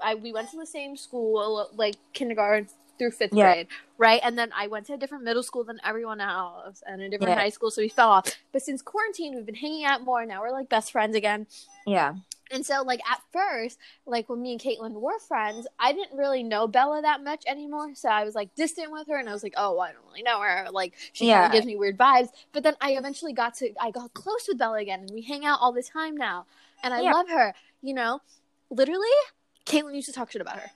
I 0.00 0.14
we 0.14 0.32
went 0.32 0.48
to 0.52 0.58
the 0.58 0.66
same 0.66 0.96
school 0.96 1.68
like 1.74 1.96
kindergarten 2.12 2.68
through 2.98 3.10
fifth 3.12 3.34
Yeah. 3.34 3.52
grade, 3.52 3.68
right? 3.98 4.20
And 4.22 4.38
then 4.38 4.52
I 4.54 4.66
went 4.66 4.86
to 4.86 4.94
a 4.94 4.96
different 4.96 5.24
middle 5.24 5.42
school 5.42 5.64
than 5.64 5.80
everyone 5.84 6.20
else, 6.20 6.82
and 6.86 7.00
a 7.00 7.08
different 7.08 7.30
Yeah. 7.36 7.40
high 7.42 7.48
school, 7.50 7.70
so 7.70 7.82
we 7.82 7.88
fell 7.88 8.10
off. 8.10 8.26
But 8.52 8.62
since 8.62 8.82
quarantine, 8.82 9.34
we've 9.34 9.46
been 9.46 9.54
hanging 9.54 9.84
out 9.84 10.02
more. 10.02 10.24
Now 10.26 10.40
we're 10.42 10.50
like 10.52 10.68
best 10.68 10.92
friends 10.92 11.16
again. 11.16 11.46
Yeah. 11.86 12.14
And 12.50 12.66
so, 12.66 12.82
like 12.82 13.00
at 13.10 13.22
first, 13.32 13.78
like 14.04 14.28
when 14.28 14.42
me 14.42 14.52
and 14.52 14.60
Caitlin 14.60 14.92
were 14.92 15.18
friends, 15.18 15.66
I 15.78 15.94
didn't 15.94 16.18
really 16.18 16.42
know 16.42 16.66
Bella 16.68 17.00
that 17.00 17.24
much 17.24 17.44
anymore. 17.46 17.94
So 17.94 18.10
I 18.10 18.24
was 18.24 18.34
like 18.34 18.54
distant 18.54 18.92
with 18.92 19.08
her, 19.08 19.16
and 19.16 19.26
I 19.26 19.32
was 19.32 19.42
like, 19.42 19.54
"Oh, 19.56 19.78
I 19.78 19.92
don't 19.92 20.04
really 20.06 20.22
know 20.22 20.38
her." 20.42 20.68
Like 20.70 20.92
she 21.14 21.28
Yeah. 21.28 21.50
gives 21.50 21.64
me 21.64 21.76
weird 21.76 21.96
vibes. 21.96 22.28
But 22.52 22.62
then 22.62 22.76
I 22.78 22.92
eventually 22.96 23.32
got 23.32 23.54
to, 23.54 23.72
I 23.80 23.90
got 23.90 24.12
close 24.12 24.46
with 24.48 24.58
Bella 24.58 24.78
again, 24.80 25.00
and 25.00 25.10
we 25.10 25.22
hang 25.22 25.46
out 25.46 25.60
all 25.62 25.72
the 25.72 25.82
time 25.82 26.14
now, 26.14 26.44
and 26.82 26.92
I 26.92 27.00
Yeah. 27.00 27.12
love 27.12 27.28
her. 27.30 27.54
You 27.80 27.94
know, 27.94 28.20
literally, 28.68 29.08
Caitlin 29.64 29.94
used 29.94 30.08
to 30.08 30.12
talk 30.12 30.30
shit 30.30 30.42
about 30.42 30.58
her. 30.58 30.72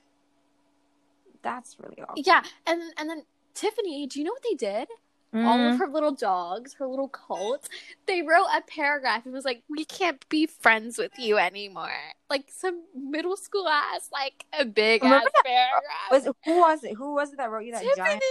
That's 1.47 1.77
really 1.79 2.01
awkward. 2.01 2.25
Yeah, 2.25 2.43
and 2.65 2.81
and 2.97 3.09
then 3.09 3.23
Tiffany, 3.53 4.05
do 4.07 4.19
you 4.19 4.25
know 4.25 4.31
what 4.33 4.43
they 4.43 4.55
did? 4.55 4.87
all 5.33 5.57
Mm. 5.57 5.73
of 5.73 5.79
her 5.79 5.87
little 5.89 6.13
dogs, 6.13 6.73
her 6.75 6.87
little 6.87 7.09
cult, 7.09 7.67
they 8.05 8.21
wrote 8.21 8.47
a 8.55 8.61
paragraph 8.61 9.25
and 9.25 9.33
was 9.33 9.43
like, 9.43 9.61
"We 9.69 9.83
can't 9.83 10.27
be 10.29 10.45
friends 10.47 10.97
with 10.97 11.11
you 11.19 11.37
anymore." 11.37 11.91
Like 12.29 12.45
some 12.49 12.85
middle 12.95 13.35
school 13.35 13.67
ass, 13.67 14.09
like 14.11 14.45
a 14.57 14.63
big 14.63 15.03
ass 15.03 15.25
that- 15.25 15.43
paragraph. 15.45 16.09
was 16.11 16.35
who 16.45 16.59
was 16.61 16.83
it? 16.85 16.93
Who 16.95 17.13
was 17.13 17.33
it 17.33 17.37
that 17.37 17.51
wrote 17.51 17.65
you 17.65 17.73
that 17.73 17.83
Tiffany. 17.83 18.05
giant? 18.05 18.23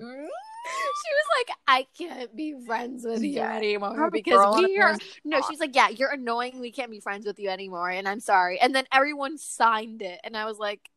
Mm. 0.00 0.26
She 0.26 1.10
was 1.18 1.26
like, 1.38 1.56
"I 1.66 1.86
can't 1.98 2.34
be 2.36 2.54
friends 2.64 3.04
with 3.04 3.22
you 3.22 3.30
Yeah. 3.30 3.56
anymore 3.56 3.94
Her 3.96 4.10
because 4.10 4.56
we 4.64 4.78
are. 4.78 4.96
No, 5.24 5.40
she's 5.48 5.58
like, 5.58 5.74
"Yeah, 5.74 5.88
you're 5.88 6.10
annoying. 6.10 6.60
We 6.60 6.70
can't 6.70 6.90
be 6.90 7.00
friends 7.00 7.26
with 7.26 7.38
you 7.38 7.48
anymore." 7.48 7.90
And 7.90 8.06
I'm 8.08 8.20
sorry. 8.20 8.60
And 8.60 8.74
then 8.74 8.84
everyone 8.92 9.36
signed 9.36 10.00
it, 10.00 10.20
and 10.22 10.36
I 10.36 10.44
was 10.44 10.58
like, 10.58 10.90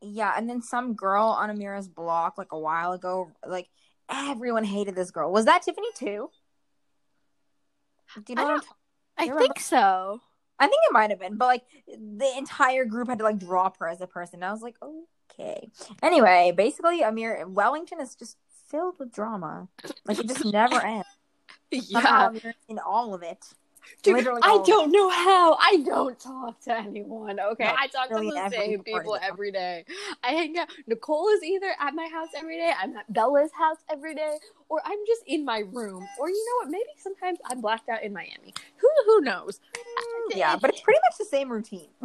Yeah, 0.00 0.32
and 0.36 0.48
then 0.48 0.62
some 0.62 0.94
girl 0.94 1.24
on 1.24 1.50
Amira's 1.50 1.88
block 1.88 2.38
like 2.38 2.52
a 2.52 2.58
while 2.58 2.92
ago, 2.92 3.32
like 3.46 3.68
everyone 4.08 4.64
hated 4.64 4.94
this 4.94 5.10
girl. 5.10 5.32
Was 5.32 5.44
that 5.46 5.62
Tiffany 5.62 5.88
too? 5.94 6.30
Do 8.16 8.22
you 8.28 8.34
know? 8.36 8.42
I 8.42 8.44
what 8.44 8.52
I'm 8.52 8.58
don't- 8.60 8.66
talking- 9.16 9.32
"I 9.34 9.38
think 9.38 9.58
so." 9.60 10.20
I 10.60 10.66
think 10.66 10.78
it 10.88 10.92
might 10.92 11.10
have 11.10 11.20
been, 11.20 11.36
but 11.36 11.46
like 11.46 11.62
the 11.86 12.32
entire 12.36 12.84
group 12.84 13.08
had 13.08 13.18
to 13.18 13.24
like 13.24 13.38
drop 13.38 13.78
her 13.78 13.88
as 13.88 14.00
a 14.00 14.06
person. 14.08 14.42
I 14.42 14.50
was 14.50 14.60
like, 14.62 14.74
okay. 15.30 15.70
Anyway, 16.02 16.52
basically, 16.56 17.02
Amir 17.02 17.46
Wellington 17.46 18.00
is 18.00 18.16
just 18.16 18.36
filled 18.68 18.98
with 18.98 19.12
drama. 19.12 19.68
Like 20.04 20.18
it 20.18 20.26
just 20.26 20.44
never 20.44 20.74
ends. 20.84 21.06
Somehow 21.72 22.32
Yeah, 22.32 22.40
Amir's 22.40 22.54
in 22.68 22.78
all 22.80 23.14
of 23.14 23.22
it. 23.22 23.44
Dude, 24.02 24.26
I 24.42 24.62
don't 24.64 24.92
know 24.92 25.08
how. 25.08 25.54
I 25.54 25.82
don't 25.84 26.18
talk 26.18 26.60
to 26.62 26.76
anyone. 26.76 27.40
Okay, 27.40 27.64
No, 27.64 27.74
I 27.78 27.86
talk 27.88 28.08
to 28.08 28.14
the 28.14 28.48
same 28.50 28.82
people 28.82 29.18
every 29.20 29.50
day. 29.50 29.84
I 30.22 30.32
hang 30.32 30.56
out. 30.58 30.68
Nicole 30.86 31.28
is 31.28 31.42
either 31.42 31.74
at 31.80 31.94
my 31.94 32.08
house 32.08 32.28
every 32.36 32.56
day. 32.56 32.72
I'm 32.80 32.96
at 32.96 33.12
Bella's 33.12 33.50
house 33.52 33.78
every 33.90 34.14
day, 34.14 34.38
or 34.68 34.80
I'm 34.84 34.98
just 35.06 35.22
in 35.26 35.44
my 35.44 35.64
room. 35.72 36.06
Or 36.18 36.28
you 36.28 36.46
know 36.46 36.64
what? 36.64 36.70
Maybe 36.70 36.90
sometimes 37.02 37.38
I'm 37.46 37.60
blacked 37.60 37.88
out 37.88 38.02
in 38.02 38.12
Miami. 38.12 38.54
Who 38.78 38.88
who 39.06 39.20
knows? 39.20 39.60
Mm, 39.76 40.36
yeah, 40.36 40.56
but 40.56 40.70
it's 40.70 40.80
pretty 40.80 41.00
much 41.10 41.18
the 41.18 41.24
same 41.24 41.50
routine. 41.50 41.88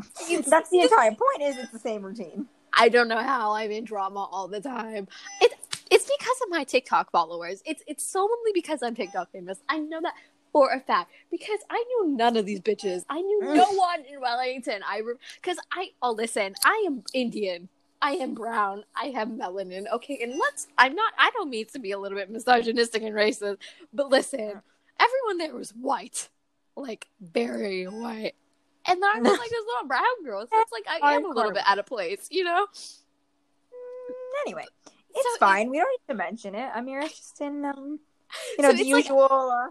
That's 0.47 0.69
the 0.69 0.81
entire 0.81 1.11
point. 1.11 1.41
Is 1.41 1.57
it's 1.57 1.71
the 1.71 1.79
same 1.79 2.03
routine. 2.03 2.47
I 2.75 2.89
don't 2.89 3.07
know 3.07 3.21
how 3.21 3.51
I'm 3.51 3.71
in 3.71 3.83
drama 3.85 4.27
all 4.31 4.47
the 4.47 4.61
time. 4.61 5.07
It's 5.41 5.55
it's 5.91 6.05
because 6.05 6.37
of 6.43 6.49
my 6.49 6.63
TikTok 6.63 7.11
followers. 7.11 7.61
It's 7.65 7.83
it's 7.87 8.05
solely 8.05 8.51
because 8.53 8.81
I'm 8.81 8.95
TikTok 8.95 9.31
famous. 9.31 9.59
I 9.69 9.79
know 9.79 10.01
that 10.01 10.13
for 10.53 10.71
a 10.71 10.79
fact 10.79 11.11
because 11.29 11.59
I 11.69 11.83
knew 11.89 12.15
none 12.15 12.37
of 12.37 12.45
these 12.45 12.61
bitches. 12.61 13.03
I 13.09 13.19
knew 13.21 13.41
no 13.43 13.65
one 13.73 14.05
in 14.09 14.21
Wellington. 14.21 14.81
I 14.87 15.01
because 15.41 15.57
I 15.71 15.89
oh 16.01 16.11
listen, 16.11 16.53
I 16.63 16.83
am 16.87 17.03
Indian. 17.13 17.67
I 18.01 18.11
am 18.13 18.33
brown. 18.33 18.83
I 18.95 19.07
have 19.07 19.29
melanin. 19.29 19.85
Okay, 19.93 20.19
and 20.21 20.37
let's. 20.39 20.67
I'm 20.77 20.93
not. 20.95 21.13
I 21.17 21.31
don't 21.31 21.49
mean 21.49 21.65
to 21.73 21.79
be 21.79 21.91
a 21.91 21.97
little 21.99 22.17
bit 22.17 22.29
misogynistic 22.29 23.01
and 23.01 23.15
racist, 23.15 23.57
but 23.93 24.09
listen, 24.09 24.61
everyone 24.99 25.37
there 25.39 25.55
was 25.55 25.71
white, 25.71 26.29
like 26.75 27.07
very 27.21 27.85
white. 27.85 28.33
And 28.85 29.01
then 29.01 29.09
I 29.15 29.19
was 29.19 29.39
like 29.39 29.49
this 29.49 29.63
little 29.65 29.87
brown 29.87 30.23
girl, 30.25 30.41
so 30.41 30.59
it's 30.59 30.71
like 30.73 30.85
I 31.01 31.15
am 31.15 31.23
a 31.25 31.29
little 31.29 31.51
bit 31.53 31.63
out 31.65 31.79
of 31.79 31.85
place, 31.85 32.27
you 32.29 32.43
know. 32.43 32.67
Anyway, 34.45 34.65
it's 34.85 35.23
So 35.23 35.35
it- 35.35 35.39
fine. 35.39 35.69
we 35.69 35.77
don't 35.77 35.87
need 35.89 36.13
to 36.13 36.17
mention 36.17 36.55
it. 36.55 36.69
Amira's 36.73 37.13
just 37.17 37.39
in 37.41 37.63
um, 37.63 37.99
you 38.57 38.61
know, 38.63 38.71
So 38.71 38.75
the 38.75 38.81
it's 38.81 38.91
like- 38.91 39.05
usual. 39.05 39.21
uh, 39.51 39.69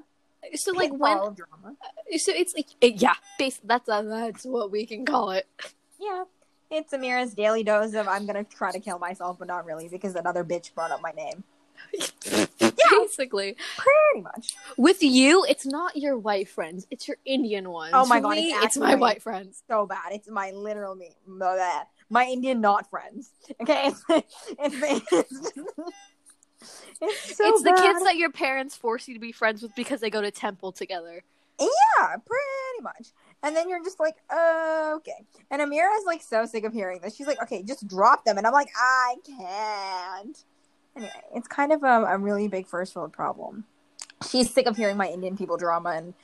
So 0.54 0.72
like 0.72 0.92
when 0.92 1.16
drama. 1.16 1.76
So 2.16 2.32
it's 2.34 2.54
like 2.54 2.66
it, 2.80 2.94
yeah, 2.96 3.14
base, 3.38 3.60
that's 3.64 3.88
uh, 3.88 4.02
that's 4.02 4.44
what 4.44 4.70
we 4.70 4.86
can 4.86 5.04
call 5.04 5.30
it. 5.30 5.46
Yeah. 6.00 6.24
It's 6.70 6.92
Amira's 6.92 7.34
daily 7.34 7.62
dose 7.62 7.94
of 7.94 8.08
I'm 8.08 8.26
gonna 8.26 8.44
try 8.44 8.72
to 8.72 8.80
kill 8.80 8.98
myself, 8.98 9.38
but 9.38 9.48
not 9.48 9.66
really 9.66 9.88
because 9.88 10.14
another 10.14 10.42
bitch 10.42 10.74
brought 10.74 10.90
up 10.90 11.02
my 11.02 11.12
name. 11.12 11.44
yeah. 11.92 12.70
Basically, 12.90 13.56
Pretty 13.76 14.22
much. 14.22 14.54
with 14.76 15.02
you, 15.02 15.44
it's 15.48 15.66
not 15.66 15.96
your 15.96 16.16
white 16.16 16.48
friends; 16.48 16.86
it's 16.90 17.08
your 17.08 17.18
Indian 17.24 17.70
ones. 17.70 17.92
Oh 17.94 18.06
my 18.06 18.20
God, 18.20 18.36
me, 18.36 18.52
it's 18.52 18.64
it's, 18.64 18.76
my 18.78 18.94
white 18.94 19.22
friends. 19.22 19.62
So 19.68 19.86
bad. 19.86 20.12
It's 20.12 20.30
my 20.30 20.50
literal 20.52 20.94
me. 20.94 21.10
My 22.08 22.24
Indian 22.24 22.60
not 22.60 22.88
friends. 22.88 23.30
Okay. 23.60 23.92
It's 24.58 25.12
it's, 25.12 25.12
it's, 25.12 25.58
it's 27.00 27.36
so 27.36 27.46
it's 27.46 27.62
the 27.62 27.72
kids 27.72 28.02
that 28.04 28.16
your 28.16 28.30
parents 28.30 28.76
force 28.76 29.08
you 29.08 29.14
to 29.14 29.20
be 29.20 29.32
friends 29.32 29.62
with 29.62 29.74
because 29.74 30.00
they 30.00 30.10
go 30.10 30.20
to 30.20 30.30
temple 30.30 30.72
together. 30.72 31.22
Yeah, 31.60 32.16
pretty 32.16 32.82
much. 32.82 33.08
And 33.42 33.54
then 33.56 33.68
you're 33.68 33.82
just 33.82 33.98
like, 34.00 34.14
okay. 34.30 35.24
And 35.50 35.60
Amira's 35.60 36.04
like 36.06 36.22
so 36.22 36.46
sick 36.46 36.64
of 36.64 36.72
hearing 36.72 37.00
this. 37.00 37.14
She's 37.14 37.26
like, 37.26 37.42
okay, 37.42 37.62
just 37.62 37.86
drop 37.86 38.24
them. 38.24 38.38
And 38.38 38.46
I'm 38.46 38.52
like, 38.52 38.68
I 38.76 39.16
can't. 39.26 40.44
Anyway, 40.96 41.10
it's 41.34 41.48
kind 41.48 41.72
of 41.72 41.82
a, 41.82 42.04
a 42.04 42.18
really 42.18 42.48
big 42.48 42.66
first 42.66 42.94
world 42.94 43.12
problem. 43.12 43.64
She's 44.28 44.52
sick 44.52 44.66
of 44.66 44.76
hearing 44.76 44.96
my 44.96 45.08
Indian 45.08 45.36
people 45.36 45.56
drama, 45.56 45.90
and 45.90 46.14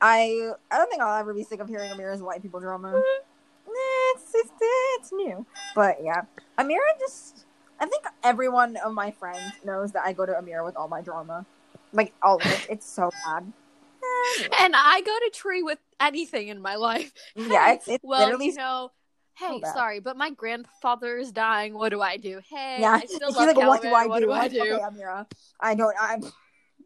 I 0.00 0.52
I 0.70 0.76
don't 0.76 0.90
think 0.90 1.00
I'll 1.00 1.18
ever 1.18 1.32
be 1.32 1.44
sick 1.44 1.60
of 1.60 1.68
hearing 1.68 1.90
Amira's 1.90 2.20
white 2.22 2.42
people 2.42 2.60
drama. 2.60 2.94
Eh, 2.96 3.72
It's 4.14 4.30
it's 4.34 4.50
it's 4.60 5.12
new, 5.12 5.46
but 5.74 5.98
yeah, 6.02 6.22
Amira 6.58 6.78
just. 6.98 7.44
I 7.80 7.86
think 7.86 8.04
everyone 8.22 8.76
of 8.76 8.92
my 8.92 9.10
friends 9.10 9.52
knows 9.64 9.92
that 9.92 10.02
I 10.04 10.12
go 10.12 10.26
to 10.26 10.32
Amira 10.32 10.64
with 10.64 10.76
all 10.76 10.88
my 10.88 11.00
drama, 11.00 11.46
like 11.92 12.12
all 12.22 12.36
of 12.36 12.46
it. 12.46 12.66
It's 12.68 12.86
so 12.86 13.10
bad. 13.24 13.52
And 14.60 14.74
I 14.76 15.00
go 15.00 15.16
to 15.18 15.30
tree 15.34 15.62
with 15.62 15.78
anything 16.00 16.48
in 16.48 16.60
my 16.60 16.76
life. 16.76 17.12
Yeah, 17.34 17.72
it's, 17.72 17.88
it's 17.88 18.04
well, 18.04 18.20
literally 18.20 18.46
you 18.46 18.54
know. 18.54 18.90
Hey, 19.36 19.60
bad. 19.60 19.72
sorry, 19.72 20.00
but 20.00 20.16
my 20.16 20.30
grandfather 20.30 21.16
is 21.16 21.30
dying. 21.32 21.74
What 21.74 21.90
do 21.90 22.00
I 22.00 22.16
do? 22.16 22.40
Hey, 22.48 22.78
yeah. 22.80 23.00
I 23.02 23.06
still 23.06 23.28
She's 23.28 23.36
love 23.36 23.56
like, 23.56 23.56
what 23.56 23.82
do 23.82 23.94
I 23.94 24.04
do? 24.04 24.08
What 24.08 24.20
do 24.20 24.32
I 24.32 24.44
I'm 24.44 24.50
do? 24.50 24.60
Okay, 24.60 24.82
Amira, 24.82 25.26
I 25.60 25.74
don't. 25.74 25.94
I'm. 26.00 26.22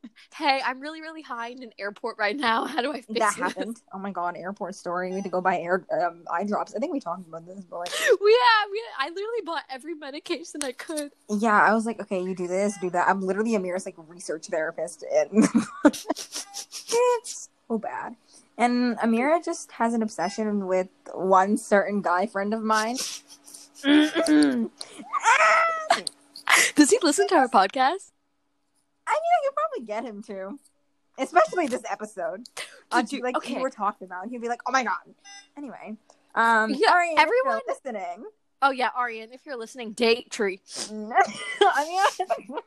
Hey, 0.34 0.60
I'm 0.64 0.80
really, 0.80 1.00
really 1.02 1.20
high 1.22 1.48
in 1.48 1.62
an 1.62 1.72
airport 1.78 2.16
right 2.18 2.36
now. 2.36 2.64
How 2.72 2.80
do 2.80 2.90
I 2.92 3.02
fix 3.02 3.18
That 3.18 3.34
this? 3.34 3.36
happened. 3.36 3.80
Oh 3.92 3.98
my 3.98 4.10
god, 4.10 4.36
airport 4.36 4.74
story. 4.74 5.10
We 5.10 5.16
had 5.16 5.24
to 5.24 5.30
go 5.30 5.40
buy 5.40 5.58
air 5.58 5.84
um, 5.92 6.24
eye 6.32 6.44
drops. 6.44 6.74
I 6.74 6.78
think 6.78 6.92
we 6.92 7.00
talked 7.00 7.26
about 7.28 7.46
this, 7.46 7.64
but 7.64 7.80
like, 7.80 7.90
We 8.20 8.30
yeah, 8.30 8.70
we 8.70 8.82
I 8.98 9.08
literally 9.10 9.42
bought 9.44 9.62
every 9.70 9.94
medication 9.94 10.60
I 10.64 10.72
could. 10.72 11.12
yeah, 11.28 11.60
I 11.60 11.74
was 11.74 11.84
like, 11.86 12.00
okay, 12.00 12.22
you 12.22 12.34
do 12.34 12.46
this, 12.48 12.78
do 12.78 12.88
that. 12.90 13.08
I'm 13.08 13.20
literally 13.20 13.52
Amira's 13.52 13.84
like 13.86 13.94
research 14.08 14.46
therapist, 14.46 15.04
and 15.12 15.46
it's 15.84 17.48
so 17.68 17.78
bad. 17.78 18.16
And 18.58 18.96
Amira 18.98 19.44
just 19.44 19.72
has 19.72 19.94
an 19.94 20.02
obsession 20.02 20.66
with 20.66 20.88
one 21.14 21.56
certain 21.56 22.00
guy 22.02 22.26
friend 22.26 22.52
of 22.54 22.62
mine. 22.62 22.96
Does 26.74 26.90
he 26.90 26.98
listen 27.02 27.26
to 27.28 27.34
our 27.36 27.48
podcast? 27.48 28.10
I 29.12 29.20
mean, 29.20 29.32
I 29.38 29.46
could 29.46 29.54
probably 29.56 29.86
get 29.86 30.04
him 30.04 30.22
to, 30.24 30.58
especially 31.18 31.66
this 31.66 31.82
episode. 31.90 32.46
Uh, 32.90 33.02
Dude, 33.02 33.22
like 33.22 33.36
okay. 33.36 33.56
we 33.56 33.60
were 33.62 33.70
talking 33.70 34.06
about, 34.06 34.28
he'd 34.28 34.40
be 34.40 34.48
like, 34.48 34.60
"Oh 34.66 34.72
my 34.72 34.84
god." 34.84 35.14
Anyway, 35.56 35.96
um, 36.34 36.70
Yeah, 36.74 36.92
Arian, 36.94 37.18
everyone- 37.18 37.60
listening. 37.68 38.26
Oh 38.64 38.70
yeah, 38.70 38.90
Arian, 38.96 39.32
if 39.32 39.44
you're 39.44 39.56
listening, 39.56 39.92
date 39.92 40.30
tree. 40.30 40.60
I 40.90 42.04
mean, 42.48 42.58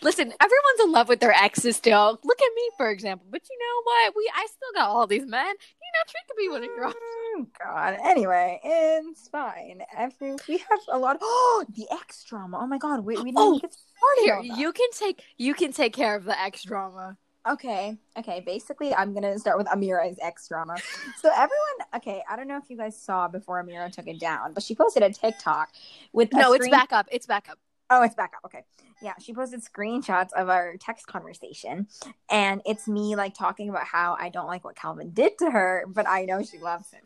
Listen, 0.00 0.32
everyone's 0.40 0.80
in 0.82 0.92
love 0.92 1.08
with 1.08 1.20
their 1.20 1.32
exes 1.32 1.76
still. 1.76 2.18
Look 2.22 2.40
at 2.40 2.54
me, 2.54 2.70
for 2.76 2.90
example. 2.90 3.26
But 3.30 3.42
you 3.50 3.58
know 3.58 3.82
what? 3.84 4.14
We 4.16 4.30
I 4.34 4.46
still 4.46 4.72
got 4.74 4.88
all 4.88 5.06
these 5.06 5.26
men. 5.26 5.54
You 5.94 5.98
know, 5.98 6.04
Tree 6.08 6.20
could 6.28 6.36
be 6.36 6.48
one 6.48 6.64
of 6.64 6.70
girl. 6.76 6.94
Oh 7.34 7.46
God. 7.64 7.96
Anyway, 8.04 8.60
it's 8.62 9.28
fine. 9.28 9.82
After 9.96 10.36
we 10.48 10.58
have 10.58 10.78
a 10.90 10.98
lot. 10.98 11.16
Of, 11.16 11.22
Oh, 11.24 11.64
the 11.76 11.86
X 11.90 12.24
drama. 12.24 12.58
Oh 12.60 12.66
my 12.66 12.78
God. 12.78 13.04
We 13.04 13.16
we 13.16 13.24
didn't 13.24 13.34
Oh, 13.38 13.58
get 13.58 13.72
started. 13.72 14.44
Here, 14.44 14.56
you 14.56 14.72
can 14.72 14.88
take 14.92 15.22
you 15.38 15.54
can 15.54 15.72
take 15.72 15.92
care 15.94 16.14
of 16.14 16.24
the 16.24 16.38
X 16.40 16.62
drama. 16.64 17.16
Okay. 17.48 17.96
Okay. 18.18 18.40
Basically, 18.44 18.94
I'm 18.94 19.14
gonna 19.14 19.38
start 19.38 19.58
with 19.58 19.66
Amira's 19.68 20.18
X 20.22 20.46
drama. 20.48 20.76
so 21.20 21.28
everyone. 21.30 21.88
Okay. 21.96 22.22
I 22.30 22.36
don't 22.36 22.48
know 22.48 22.58
if 22.58 22.68
you 22.70 22.76
guys 22.76 23.00
saw 23.00 23.28
before 23.28 23.62
Amira 23.64 23.90
took 23.90 24.06
it 24.06 24.20
down, 24.20 24.52
but 24.54 24.62
she 24.62 24.74
posted 24.74 25.02
a 25.02 25.10
TikTok 25.10 25.70
with 26.12 26.32
No, 26.32 26.52
it's 26.52 26.64
screen- 26.66 26.70
back 26.70 26.92
up. 26.92 27.06
It's 27.10 27.26
back 27.26 27.48
up. 27.50 27.58
Oh, 27.94 28.02
it's 28.02 28.14
back 28.14 28.32
up. 28.34 28.46
Okay. 28.46 28.64
Yeah, 29.02 29.12
she 29.20 29.34
posted 29.34 29.60
screenshots 29.62 30.32
of 30.34 30.48
our 30.48 30.76
text 30.78 31.06
conversation, 31.06 31.88
and 32.30 32.62
it's 32.64 32.88
me 32.88 33.16
like 33.16 33.34
talking 33.34 33.68
about 33.68 33.84
how 33.84 34.16
I 34.18 34.30
don't 34.30 34.46
like 34.46 34.64
what 34.64 34.76
Calvin 34.76 35.10
did 35.10 35.36
to 35.40 35.50
her, 35.50 35.84
but 35.86 36.08
I 36.08 36.24
know 36.24 36.42
she 36.42 36.58
loves 36.58 36.90
him. 36.90 37.02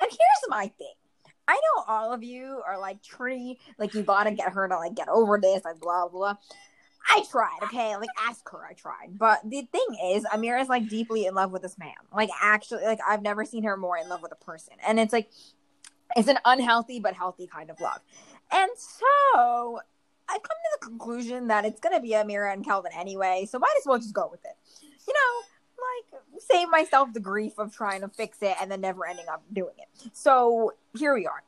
And 0.00 0.10
here's 0.10 0.48
my 0.48 0.68
thing. 0.78 0.94
I 1.46 1.54
know 1.54 1.84
all 1.86 2.14
of 2.14 2.22
you 2.22 2.62
are 2.66 2.78
like 2.78 3.02
Tree, 3.02 3.58
like 3.78 3.94
you 3.94 4.02
gotta 4.02 4.30
get 4.30 4.52
her 4.52 4.66
to 4.66 4.76
like 4.76 4.94
get 4.94 5.10
over 5.10 5.38
this, 5.38 5.62
like 5.62 5.78
blah 5.78 6.08
blah. 6.08 6.36
I 7.10 7.22
tried, 7.30 7.58
okay, 7.64 7.94
like 7.96 8.08
ask 8.26 8.48
her, 8.50 8.64
I 8.64 8.72
tried. 8.72 9.18
But 9.18 9.40
the 9.44 9.68
thing 9.70 10.14
is, 10.14 10.24
Amira's 10.24 10.70
like 10.70 10.88
deeply 10.88 11.26
in 11.26 11.34
love 11.34 11.50
with 11.50 11.60
this 11.60 11.76
man. 11.76 11.92
Like 12.14 12.30
actually, 12.40 12.84
like 12.84 13.00
I've 13.06 13.22
never 13.22 13.44
seen 13.44 13.64
her 13.64 13.76
more 13.76 13.98
in 13.98 14.08
love 14.08 14.22
with 14.22 14.32
a 14.32 14.42
person, 14.42 14.74
and 14.86 14.98
it's 14.98 15.12
like 15.12 15.30
it's 16.16 16.28
an 16.28 16.38
unhealthy 16.46 16.98
but 16.98 17.12
healthy 17.12 17.46
kind 17.46 17.68
of 17.68 17.78
love. 17.78 18.00
And 18.50 18.70
so 18.76 19.80
I've 20.30 20.42
come 20.42 20.56
to 20.56 20.78
the 20.80 20.86
conclusion 20.86 21.48
that 21.48 21.64
it's 21.64 21.80
gonna 21.80 22.00
be 22.00 22.10
Amira 22.10 22.52
and 22.52 22.64
Calvin 22.64 22.92
anyway, 22.94 23.46
so 23.50 23.58
might 23.58 23.74
as 23.78 23.86
well 23.86 23.98
just 23.98 24.14
go 24.14 24.28
with 24.30 24.44
it. 24.44 24.56
You 24.82 25.14
know, 25.14 25.42
like 25.80 26.22
save 26.50 26.68
myself 26.70 27.12
the 27.12 27.20
grief 27.20 27.58
of 27.58 27.74
trying 27.74 28.02
to 28.02 28.08
fix 28.08 28.38
it 28.42 28.56
and 28.60 28.70
then 28.70 28.80
never 28.80 29.06
ending 29.06 29.26
up 29.30 29.42
doing 29.52 29.74
it. 29.78 30.10
So 30.12 30.74
here 30.96 31.14
we 31.14 31.26
are. 31.26 31.42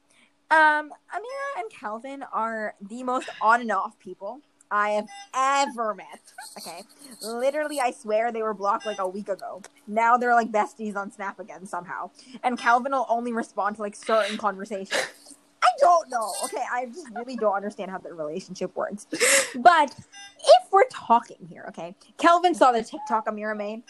Um, 0.51 0.91
Amira 1.15 1.61
and 1.61 1.71
Calvin 1.71 2.25
are 2.33 2.75
the 2.81 3.03
most 3.03 3.29
on 3.41 3.63
and 3.63 3.73
off 3.73 3.99
people 3.99 4.41
I 4.71 4.91
have 4.91 5.09
ever 5.35 5.95
met. 5.95 6.33
Okay. 6.59 6.83
Literally, 7.23 7.79
I 7.79 7.91
swear 7.91 8.33
they 8.33 8.43
were 8.43 8.55
blocked 8.55 8.87
like 8.87 8.99
a 8.99 9.09
week 9.09 9.29
ago. 9.29 9.63
Now 9.87 10.17
they're 10.17 10.35
like 10.35 10.51
besties 10.51 10.97
on 10.97 11.13
Snap 11.13 11.39
again 11.39 11.67
somehow. 11.67 12.11
And 12.43 12.59
Calvin 12.59 12.93
will 12.93 13.07
only 13.09 13.33
respond 13.33 13.77
to 13.77 13.83
like 13.83 13.95
certain 13.95 14.39
conversations. 14.39 15.07
I 15.63 15.69
don't 15.79 16.11
know. 16.11 16.33
Okay, 16.45 16.63
I 16.73 16.87
just 16.87 17.09
really 17.15 17.37
don't 17.37 17.55
understand 17.55 17.91
how 17.91 17.99
the 17.99 18.13
relationship 18.13 18.75
works. 18.77 19.07
But 19.55 19.95
if 19.99 20.73
we're 20.73 20.89
talking 20.91 21.37
here, 21.49 21.65
okay, 21.69 21.95
Kelvin 22.19 22.55
saw 22.55 22.73
the 22.73 22.83
TikTok 22.83 23.27
Amira 23.27 23.57
made. 23.57 23.83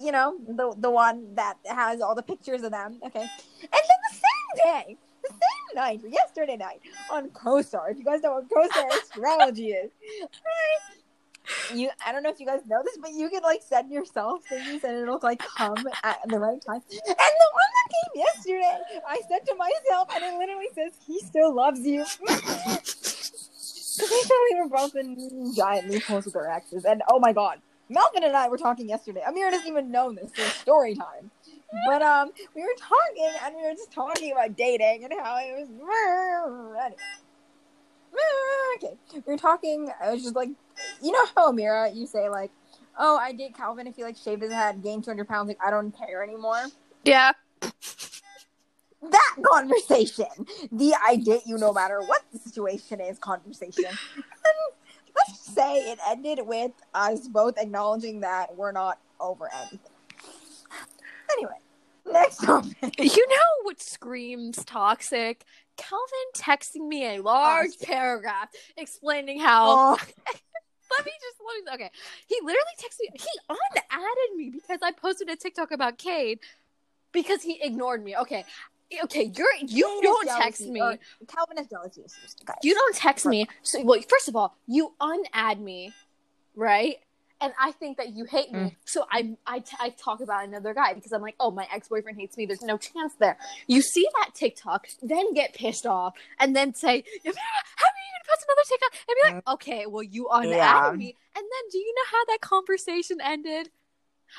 You 0.00 0.12
know, 0.12 0.36
the 0.46 0.74
the 0.78 0.90
one 0.90 1.34
that 1.34 1.56
has 1.66 2.00
all 2.00 2.14
the 2.14 2.22
pictures 2.22 2.62
of 2.62 2.70
them. 2.70 3.00
Okay, 3.04 3.20
and 3.20 3.28
then 3.72 3.98
the 4.10 4.14
same 4.14 4.64
day, 4.64 4.96
the 5.24 5.30
same 5.30 5.74
night, 5.74 6.00
yesterday 6.08 6.56
night 6.56 6.80
on 7.10 7.30
CoStar. 7.30 7.90
If 7.90 7.98
you 7.98 8.04
guys 8.04 8.22
know 8.22 8.40
what 8.40 8.48
CoStar 8.48 8.88
astrology 9.02 9.70
is? 9.70 9.90
You, 11.74 11.90
I 12.06 12.12
don't 12.12 12.22
know 12.22 12.30
if 12.30 12.40
you 12.40 12.46
guys 12.46 12.60
know 12.66 12.82
this, 12.84 12.98
but 13.00 13.12
you 13.12 13.30
can 13.30 13.42
like 13.42 13.62
send 13.62 13.90
yourself 13.92 14.44
things 14.44 14.84
and 14.84 14.96
it'll 14.98 15.20
like 15.22 15.40
come 15.56 15.76
at 16.04 16.18
the 16.28 16.38
right 16.38 16.60
time. 16.66 16.82
And 16.90 17.02
the 17.16 17.50
one 17.52 17.70
that 17.76 17.88
came 17.94 18.22
yesterday, 18.24 18.78
I 19.08 19.20
said 19.28 19.46
to 19.46 19.54
myself, 19.56 20.08
and 20.14 20.24
it 20.24 20.38
literally 20.38 20.68
says, 20.74 20.92
"He 21.06 21.20
still 21.20 21.54
loves 21.54 21.80
you." 21.80 22.04
Because 23.98 24.10
they 24.10 24.28
thought 24.28 24.44
we 24.52 24.60
were 24.60 24.68
both 24.68 24.94
in 24.96 25.54
giant 25.56 25.90
loopholes 25.90 26.24
with 26.26 26.36
our 26.36 26.48
exes, 26.48 26.84
and 26.84 27.02
oh 27.10 27.18
my 27.18 27.32
god, 27.32 27.58
Melvin 27.88 28.22
and 28.24 28.36
I 28.36 28.48
were 28.48 28.58
talking 28.58 28.88
yesterday. 28.88 29.22
Amir 29.26 29.50
doesn't 29.50 29.66
even 29.66 29.90
know 29.90 30.12
this. 30.12 30.30
It's 30.36 30.54
story 30.54 30.94
time. 30.94 31.32
But 31.86 32.02
um, 32.02 32.30
we 32.54 32.62
were 32.62 32.76
talking, 32.78 33.32
and 33.44 33.56
we 33.56 33.62
were 33.62 33.74
just 33.74 33.92
talking 33.92 34.32
about 34.32 34.56
dating 34.56 35.04
and 35.04 35.12
how 35.20 35.38
it 35.38 35.52
was. 35.58 35.68
Anyway. 36.84 36.96
Ah, 38.14 38.76
okay, 38.76 38.96
we 39.14 39.20
were 39.32 39.38
talking. 39.38 39.90
I 40.02 40.12
was 40.12 40.22
just 40.22 40.36
like, 40.36 40.50
you 41.02 41.12
know 41.12 41.26
how 41.34 41.52
Amira, 41.52 41.94
you 41.94 42.06
say 42.06 42.28
like, 42.28 42.50
"Oh, 42.98 43.16
I 43.16 43.32
date 43.32 43.56
Calvin 43.56 43.86
if 43.86 43.96
he 43.96 44.02
like 44.04 44.16
shaved 44.16 44.42
his 44.42 44.52
head, 44.52 44.82
gained 44.82 45.04
two 45.04 45.10
hundred 45.10 45.28
pounds. 45.28 45.48
Like 45.48 45.58
I 45.64 45.70
don't 45.70 45.92
care 45.96 46.22
anymore." 46.22 46.66
Yeah. 47.04 47.32
that 49.02 49.36
conversation, 49.42 50.26
the 50.72 50.94
I 51.04 51.16
date 51.16 51.42
you 51.46 51.58
no 51.58 51.72
matter 51.72 52.00
what 52.00 52.22
the 52.32 52.38
situation 52.38 53.00
is 53.00 53.18
conversation. 53.18 53.84
And 53.86 54.74
let's 55.16 55.40
say 55.40 55.90
it 55.92 55.98
ended 56.08 56.40
with 56.44 56.72
us 56.94 57.28
both 57.28 57.58
acknowledging 57.58 58.20
that 58.20 58.56
we're 58.56 58.72
not 58.72 58.98
over 59.20 59.48
anything. 59.54 59.80
Anyway, 61.32 61.58
next 62.12 62.38
topic. 62.44 62.94
You 62.98 63.28
know 63.28 63.62
what 63.62 63.80
screams 63.80 64.64
toxic? 64.64 65.44
Calvin 65.76 66.28
texting 66.36 66.88
me 66.88 67.16
a 67.16 67.22
large 67.22 67.70
Oh, 67.80 67.84
paragraph 67.84 68.48
explaining 68.76 69.38
how 69.40 69.64
Oh, 69.70 69.90
let 69.96 71.04
me 71.04 71.12
just 71.20 71.36
let 71.46 71.64
me 71.64 71.84
okay. 71.84 71.90
He 72.26 72.36
literally 72.42 72.64
texted 72.78 73.12
me. 73.12 73.18
He 73.20 73.38
unadded 73.48 74.36
me 74.36 74.50
because 74.50 74.80
I 74.82 74.92
posted 74.92 75.28
a 75.28 75.36
TikTok 75.36 75.70
about 75.70 75.98
Cade 75.98 76.40
because 77.12 77.42
he 77.42 77.60
ignored 77.62 78.04
me. 78.04 78.16
Okay, 78.16 78.44
okay, 79.04 79.32
you're 79.34 79.48
you 79.66 79.84
Calvin 79.84 80.02
don't 80.02 80.28
text 80.42 80.60
me. 80.62 80.80
or 80.80 80.98
Calvin 81.26 81.66
jealousy 81.70 82.00
issues, 82.02 82.34
guys. 82.44 82.56
You 82.62 82.74
don't 82.74 82.96
text 82.96 83.26
me. 83.26 83.46
So, 83.62 83.82
well, 83.82 84.00
first 84.08 84.28
of 84.28 84.36
all, 84.36 84.56
you 84.66 84.94
unadd 85.00 85.60
me, 85.60 85.92
right? 86.56 86.96
And 87.40 87.52
I 87.60 87.70
think 87.70 87.98
that 87.98 88.16
you 88.16 88.24
hate 88.24 88.52
me. 88.52 88.76
So 88.84 89.06
I, 89.12 89.36
I, 89.46 89.62
I 89.78 89.90
talk 89.90 90.20
about 90.20 90.44
another 90.44 90.74
guy 90.74 90.92
because 90.94 91.12
I'm 91.12 91.22
like, 91.22 91.36
oh, 91.38 91.52
my 91.52 91.68
ex 91.72 91.86
boyfriend 91.86 92.18
hates 92.18 92.36
me. 92.36 92.46
There's 92.46 92.62
no 92.62 92.76
chance 92.76 93.14
there. 93.20 93.36
You 93.68 93.80
see 93.80 94.08
that 94.18 94.34
TikTok, 94.34 94.88
then 95.02 95.34
get 95.34 95.54
pissed 95.54 95.86
off, 95.86 96.14
and 96.40 96.56
then 96.56 96.74
say, 96.74 97.04
"Amira, 97.24 97.34
how 97.76 97.86
are 97.86 97.98
you 98.02 98.10
going 98.10 98.22
to 98.24 98.28
post 98.28 98.44
another 98.48 98.66
TikTok? 98.68 98.92
And 99.08 99.14
be 99.14 99.22
like, 99.34 99.48
okay, 99.54 99.86
well, 99.86 100.02
you 100.02 100.28
unadded 100.32 100.58
Yeah. 100.58 100.96
me. 100.96 101.16
And 101.36 101.44
then 101.44 101.70
do 101.70 101.78
you 101.78 101.94
know 101.94 102.10
how 102.10 102.24
that 102.24 102.40
conversation 102.40 103.18
ended? 103.22 103.70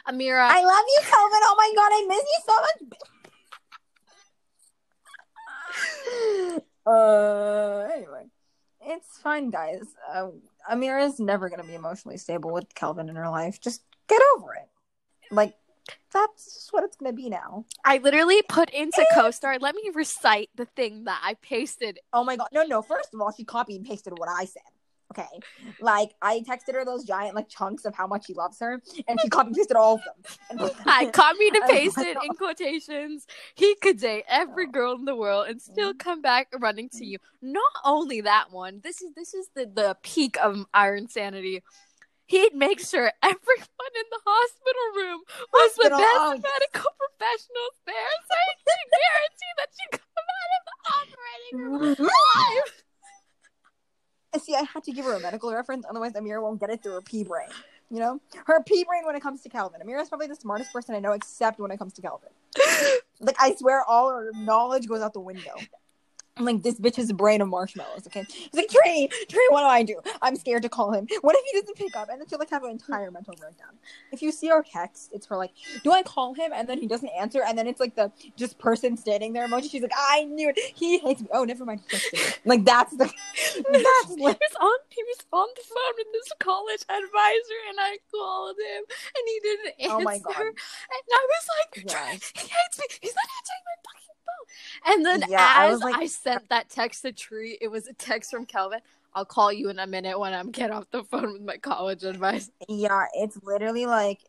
Amira, 0.07 0.49
I 0.49 0.61
love 0.63 0.85
you, 0.87 1.01
Kelvin. 1.03 1.39
Oh 1.43 1.55
my 1.57 1.71
god, 1.75 1.91
I 1.93 2.05
miss 2.07 2.23
you 2.33 2.41
so 2.45 2.55
much. 2.61 2.79
uh, 6.85 7.95
anyway, 7.95 8.25
it's 8.81 9.17
fine, 9.19 9.49
guys. 9.49 9.81
Uh, 10.13 10.29
Amira's 10.71 11.19
never 11.19 11.49
gonna 11.49 11.63
be 11.63 11.75
emotionally 11.75 12.17
stable 12.17 12.51
with 12.51 12.73
Calvin 12.73 13.09
in 13.09 13.15
her 13.15 13.29
life. 13.29 13.59
Just 13.61 13.83
get 14.07 14.21
over 14.35 14.53
it. 14.53 14.69
Like 15.31 15.55
that's 16.11 16.53
just 16.53 16.73
what 16.73 16.83
it's 16.83 16.95
gonna 16.95 17.13
be 17.13 17.29
now. 17.29 17.65
I 17.85 17.97
literally 17.97 18.41
put 18.43 18.69
into 18.71 19.01
eh. 19.01 19.15
CoStar. 19.15 19.61
Let 19.61 19.75
me 19.75 19.91
recite 19.93 20.49
the 20.55 20.65
thing 20.65 21.05
that 21.05 21.21
I 21.23 21.35
pasted 21.35 21.99
Oh 22.13 22.23
my 22.23 22.35
god, 22.35 22.49
no, 22.51 22.63
no. 22.63 22.81
First 22.81 23.13
of 23.13 23.21
all, 23.21 23.31
she 23.31 23.43
copied 23.43 23.77
and 23.77 23.85
pasted 23.85 24.13
what 24.17 24.29
I 24.29 24.45
said. 24.45 24.63
Okay, 25.11 25.39
like 25.81 26.11
I 26.21 26.41
texted 26.41 26.75
her 26.75 26.85
those 26.85 27.03
giant 27.03 27.35
like 27.35 27.49
chunks 27.49 27.85
of 27.85 27.95
how 27.95 28.05
much 28.05 28.27
he 28.27 28.35
loves 28.35 28.59
her, 28.59 28.79
and 29.07 29.19
she 29.19 29.27
copied 29.27 29.47
and 29.47 29.55
pasted 29.55 29.75
all 29.75 29.95
of 29.95 30.01
them. 30.57 30.69
I 30.85 31.07
copied 31.07 31.55
and 31.55 31.63
Oh 31.63 31.67
pasted 31.67 32.17
in 32.23 32.35
quotations. 32.37 33.25
He 33.55 33.75
could 33.81 33.99
date 33.99 34.25
every 34.27 34.67
girl 34.67 34.93
in 34.93 35.05
the 35.05 35.15
world 35.15 35.47
and 35.47 35.59
still 35.59 35.89
mm-hmm. 35.89 35.97
come 35.97 36.21
back 36.21 36.49
running 36.59 36.89
to 36.89 36.97
mm-hmm. 36.97 37.03
you. 37.05 37.17
Not 37.41 37.73
only 37.83 38.21
that 38.21 38.51
one. 38.51 38.81
This 38.83 39.01
is 39.01 39.13
this 39.15 39.33
is 39.33 39.49
the 39.55 39.65
the 39.65 39.97
peak 40.03 40.37
of 40.43 40.65
Iron 40.73 41.07
Sanity. 41.09 41.63
He'd 42.27 42.53
make 42.53 42.79
sure 42.79 43.11
everyone 43.23 43.93
in 43.97 44.07
the 44.11 44.21
hospital 44.23 44.87
room 44.95 45.21
was 45.51 45.73
the 45.73 45.89
best 45.89 46.03
oh, 46.05 46.33
yes. 46.37 46.43
medical 46.45 46.91
professionals 47.01 47.75
there, 47.87 48.13
so 48.29 48.35
he 48.45 48.53
could 48.61 48.85
guarantee 48.93 49.53
that 49.57 49.71
you 49.73 49.87
come 49.97 50.27
out 50.37 50.51
of 50.53 50.63
the 50.69 50.77
operating 50.93 51.97
room 51.97 51.97
alive. 52.05 52.83
See, 54.37 54.55
I 54.55 54.63
had 54.73 54.83
to 54.83 54.91
give 54.91 55.05
her 55.05 55.15
a 55.15 55.19
medical 55.19 55.51
reference, 55.51 55.85
otherwise 55.89 56.13
Amira 56.13 56.41
won't 56.41 56.59
get 56.59 56.69
it 56.69 56.83
through 56.83 56.93
her 56.93 57.01
pea 57.01 57.23
brain. 57.23 57.49
You 57.89 57.99
know, 57.99 58.21
her 58.45 58.61
pea 58.63 58.83
brain 58.83 59.05
when 59.05 59.15
it 59.15 59.21
comes 59.21 59.41
to 59.41 59.49
Calvin. 59.49 59.81
Amira 59.83 60.01
is 60.01 60.09
probably 60.09 60.27
the 60.27 60.35
smartest 60.35 60.71
person 60.71 60.93
I 60.93 60.99
know, 60.99 61.13
except 61.13 61.59
when 61.59 61.71
it 61.71 61.77
comes 61.77 61.93
to 61.93 62.01
Calvin. 62.01 62.29
Like 63.21 63.35
I 63.37 63.53
swear, 63.55 63.83
all 63.83 64.09
her 64.09 64.31
knowledge 64.33 64.87
goes 64.87 65.01
out 65.01 65.11
the 65.11 65.19
window. 65.19 65.53
I'm 66.39 66.45
like, 66.45 66.63
this 66.63 66.79
bitch 66.79 66.95
has 66.95 67.09
a 67.09 67.13
brain 67.13 67.41
of 67.41 67.49
marshmallows, 67.49 68.07
okay? 68.07 68.25
He's 68.29 68.53
like, 68.53 68.69
Trey, 68.69 69.09
Trey, 69.27 69.41
what 69.49 69.61
do 69.61 69.67
I 69.67 69.83
do? 69.83 69.99
I'm 70.21 70.35
scared 70.37 70.63
to 70.63 70.69
call 70.69 70.93
him. 70.93 71.07
What 71.21 71.35
if 71.37 71.45
he 71.51 71.59
doesn't 71.59 71.77
pick 71.77 71.95
up? 71.95 72.09
And 72.09 72.19
then 72.19 72.27
she'll 72.29 72.39
like 72.39 72.49
have 72.49 72.63
an 72.63 72.71
entire 72.71 73.11
mental 73.11 73.35
breakdown. 73.35 73.71
If 74.11 74.21
you 74.21 74.31
see 74.31 74.49
our 74.49 74.63
text, 74.63 75.11
it's 75.13 75.27
her 75.27 75.37
like, 75.37 75.51
do 75.83 75.91
I 75.91 76.01
call 76.01 76.33
him? 76.33 76.51
And 76.53 76.67
then 76.67 76.79
he 76.79 76.87
doesn't 76.87 77.09
answer, 77.09 77.43
and 77.45 77.57
then 77.57 77.67
it's 77.67 77.79
like 77.79 77.95
the 77.95 78.11
just 78.37 78.57
person 78.57 78.95
standing 78.97 79.33
there 79.33 79.47
emoji. 79.47 79.69
She's 79.69 79.81
like, 79.81 79.91
I 79.97 80.23
knew 80.25 80.49
it. 80.49 80.57
He 80.75 80.99
hates 80.99 81.21
me. 81.21 81.27
Oh, 81.33 81.43
never 81.43 81.65
mind. 81.65 81.81
He. 81.89 82.19
Like 82.45 82.65
that's 82.65 82.95
the 82.95 83.05
that's 83.05 84.15
he 84.15 84.23
like 84.23 84.39
was 84.39 84.55
on 84.59 84.77
he 84.89 85.03
was 85.03 85.19
on 85.31 85.47
the 85.55 85.63
phone 85.63 85.95
with 85.97 86.07
this 86.13 86.31
college 86.39 86.81
advisor 86.89 87.59
and 87.69 87.77
I 87.79 87.97
called 88.11 88.55
him 88.57 88.83
and 88.87 89.23
he 89.27 89.39
didn't 89.43 89.73
answer. 89.79 89.95
Oh 89.95 89.99
my 90.01 90.17
God. 90.19 90.41
And 90.41 91.11
I 91.13 91.27
was 91.29 91.45
like, 91.59 91.83
Yes. 91.85 92.31
Trey, 92.31 92.43
he 92.43 92.47
hates 92.49 92.79
me. 92.79 92.85
He's 93.01 93.15
not 93.15 93.27
answering 93.39 93.63
my 93.65 93.75
fucking. 93.85 94.08
And 94.85 95.05
then 95.05 95.23
Yeah, 95.27 95.53
I 95.57 95.65
as 95.67 95.71
was 95.73 95.81
like- 95.81 95.95
I 95.95 96.05
sent 96.07 96.49
that 96.49 96.69
text 96.69 97.01
to 97.03 97.11
Tree, 97.11 97.57
it 97.61 97.67
was 97.67 97.87
a 97.87 97.93
text 97.93 98.31
from 98.31 98.45
Kelvin. 98.45 98.79
I'll 99.13 99.25
call 99.25 99.51
you 99.51 99.69
in 99.69 99.79
a 99.79 99.87
minute 99.87 100.19
when 100.19 100.33
I'm 100.33 100.51
get 100.51 100.69
off 100.69 100.85
the 100.91 101.03
phone 101.03 101.33
with 101.33 101.41
my 101.41 101.57
college 101.57 102.03
advice. 102.03 102.49
Yeah, 102.67 103.05
it's 103.15 103.37
literally 103.43 103.85
like 103.87 104.19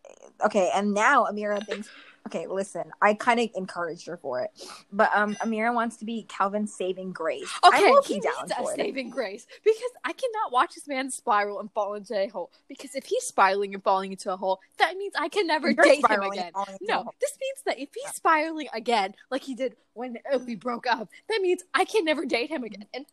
okay, 0.45 0.71
and 0.75 0.95
now 0.95 1.27
Amira 1.27 1.65
thinks 1.67 1.89
okay, 2.31 2.47
listen, 2.47 2.85
I 3.03 3.15
kind 3.15 3.41
of 3.41 3.49
encouraged 3.55 4.07
her 4.07 4.17
for 4.17 4.41
it. 4.43 4.51
But 4.93 5.11
um 5.15 5.35
Amira 5.37 5.75
wants 5.75 5.97
to 5.99 6.05
be 6.05 6.25
Calvin's 6.29 6.75
saving 6.75 7.13
grace. 7.13 7.51
Okay, 7.65 7.87
I'm 7.87 8.03
he 8.05 8.21
down 8.21 8.33
needs 8.43 8.53
a 8.59 8.63
it. 8.63 8.77
saving 8.77 9.11
grace 9.11 9.47
because 9.65 9.91
I 10.05 10.13
cannot 10.13 10.53
watch 10.53 10.75
this 10.75 10.87
man 10.87 11.11
spiral 11.11 11.61
and 11.61 11.71
fall 11.73 11.95
into 11.95 12.17
a 12.19 12.29
hole. 12.29 12.51
Because 12.69 12.95
if 12.95 13.05
he's 13.05 13.25
spiraling 13.25 13.75
and 13.75 13.83
falling 13.83 14.13
into 14.13 14.33
a 14.33 14.37
hole, 14.37 14.61
that 14.79 14.97
means 14.97 15.15
I 15.19 15.29
can 15.29 15.47
never 15.47 15.71
You're 15.71 15.85
date 15.85 16.07
him 16.07 16.23
again. 16.23 16.53
all 16.55 16.65
into 16.65 16.85
a 16.85 16.87
No, 16.87 17.11
this 17.21 17.37
means 17.41 17.63
that 17.67 17.79
if 17.79 17.89
he's 17.95 18.15
spiraling 18.15 18.69
again, 18.73 19.15
like 19.31 19.43
he 19.43 19.55
did 19.55 19.77
when 19.95 20.17
uh, 20.33 20.39
we 20.39 20.55
broke 20.55 20.87
up, 20.87 21.09
that 21.29 21.41
means 21.43 21.63
I 21.75 21.85
can 21.85 22.05
never 22.05 22.25
date 22.25 22.51
him 22.51 22.65
again. 22.65 22.87
And 22.95 23.07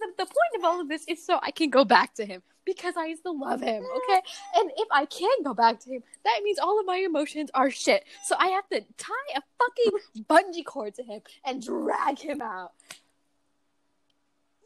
the, 0.00 0.06
the 0.18 0.26
point 0.26 0.58
of 0.58 0.64
all 0.64 0.80
of 0.80 0.88
this 0.88 1.04
is 1.08 1.24
so 1.24 1.38
I 1.42 1.50
can 1.50 1.70
go 1.70 1.84
back 1.84 2.14
to 2.14 2.26
him 2.26 2.42
because 2.64 2.94
I 2.96 3.14
still 3.14 3.38
love 3.38 3.60
him, 3.60 3.82
okay? 3.84 4.20
And 4.56 4.70
if 4.76 4.88
I 4.90 5.04
can 5.06 5.42
go 5.44 5.54
back 5.54 5.80
to 5.80 5.90
him, 5.90 6.02
that 6.24 6.40
means 6.42 6.58
all 6.58 6.78
of 6.80 6.86
my 6.86 6.96
emotions 6.98 7.50
are 7.54 7.70
shit. 7.70 8.04
So 8.24 8.36
I 8.38 8.48
have 8.48 8.68
to 8.70 8.80
tie 8.96 9.12
a 9.36 9.42
fucking 9.58 10.24
bungee 10.28 10.64
cord 10.64 10.94
to 10.94 11.02
him 11.02 11.20
and 11.44 11.62
drag 11.64 12.18
him 12.18 12.40
out. 12.42 12.72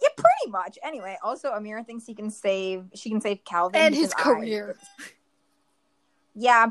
Yeah, 0.00 0.08
pretty 0.16 0.50
much. 0.52 0.78
Anyway, 0.84 1.16
also 1.24 1.50
Amira 1.50 1.84
thinks 1.84 2.06
he 2.06 2.14
can 2.14 2.30
save 2.30 2.84
she 2.94 3.10
can 3.10 3.20
save 3.20 3.44
Calvin 3.44 3.80
And 3.80 3.94
his 3.94 4.10
because 4.10 4.26
I- 4.26 4.34
career. 4.34 4.76
yeah. 6.34 6.66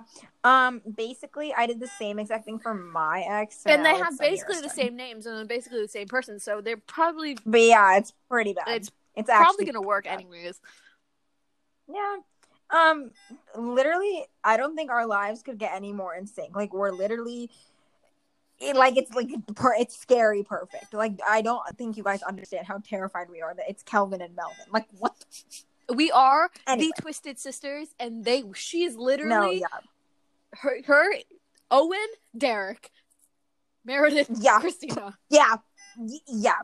Um 0.46 0.82
basically 0.96 1.54
I 1.54 1.66
did 1.68 1.82
the 1.82 1.88
same 2.00 2.20
exact 2.20 2.46
thing 2.46 2.58
for 2.60 2.74
my 2.74 3.26
ex. 3.28 3.64
so 3.64 3.70
and 3.70 3.86
they 3.86 3.96
have 3.96 4.18
basically 4.18 4.62
the 4.62 4.70
same 4.70 4.96
names 4.96 5.26
and 5.26 5.36
they're 5.38 5.46
basically 5.46 5.82
the 5.82 5.88
same 5.90 6.08
person, 6.08 6.40
so 6.40 6.62
they're 6.62 6.78
probably 6.78 7.38
But 7.46 7.62
yeah, 7.62 7.98
it's 7.98 8.14
pretty 8.30 8.54
bad. 8.54 8.68
It's 8.70 8.92
it's 9.16 9.28
probably 9.30 9.66
gonna 9.66 9.82
work 9.82 10.06
bad. 10.06 10.14
anyways. 10.22 10.62
Yeah. 11.92 12.18
Um 12.70 13.12
literally 13.58 14.26
I 14.44 14.58
don't 14.58 14.76
think 14.76 14.92
our 14.92 15.06
lives 15.06 15.42
could 15.42 15.58
get 15.58 15.74
any 15.74 15.94
more 15.94 16.16
in 16.16 16.28
sync. 16.28 16.56
Like 16.56 16.74
we're 16.74 16.92
literally 16.92 17.50
it, 18.60 18.76
like 18.76 18.98
it's 18.98 19.14
like 19.14 19.30
per- 19.56 19.76
it's 19.76 19.98
scary 19.98 20.44
perfect. 20.44 20.94
Like 20.94 21.20
I 21.28 21.42
don't 21.42 21.62
think 21.78 21.96
you 21.96 22.04
guys 22.04 22.24
understand 22.24 22.66
how 22.68 22.80
terrified 22.80 23.30
we 23.30 23.42
are 23.42 23.54
that 23.54 23.70
it's 23.70 23.84
Kelvin 23.84 24.22
and 24.22 24.36
Melvin. 24.36 24.66
Like 24.72 24.88
what? 24.98 25.14
We 25.94 26.12
are 26.12 26.50
Anyway. 26.68 26.92
the 26.96 27.02
Twisted 27.02 27.40
Sisters, 27.40 27.90
and 28.00 28.26
they 28.26 28.44
she's 28.56 28.96
No, 28.96 29.04
literally 29.04 29.60
yeah. 29.62 29.68
her 30.56 30.82
her 30.86 31.14
Owen, 31.72 32.08
Derek, 32.38 32.92
Meredith, 33.86 34.30
Yeah. 34.40 34.60
Cristina. 34.60 35.18
Yeah. 35.30 35.58
Y- 35.98 36.20
Yeah. 36.28 36.62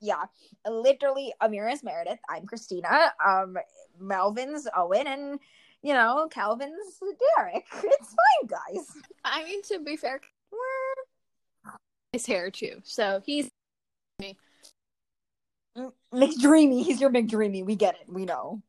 yeah. 0.00 0.24
Literally 0.68 1.32
Amira's 1.42 1.82
Meredith, 1.82 2.18
I'm 2.28 2.44
Cristina. 2.46 3.12
Um 3.24 3.56
Melvin's 4.00 4.66
Owen 4.76 5.06
and 5.06 5.40
you 5.82 5.94
know, 5.94 6.28
Calvin's 6.30 6.98
Derek. 7.36 7.64
It's 7.84 8.14
fine, 8.14 8.48
guys. 8.48 8.86
I 9.24 9.44
mean, 9.44 9.62
to 9.62 9.78
be 9.78 9.96
fair, 9.96 10.20
we're 10.50 10.58
his 12.12 12.26
hair 12.26 12.50
too. 12.50 12.80
So 12.84 13.22
he's 13.24 13.48
Mm, 15.76 15.92
McDreamy. 16.12 16.82
He's 16.82 17.00
your 17.00 17.10
McDreamy. 17.10 17.64
We 17.64 17.76
get 17.76 17.94
it. 17.94 18.12
We 18.12 18.24
know. 18.24 18.62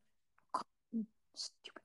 Stupid. 1.33 1.81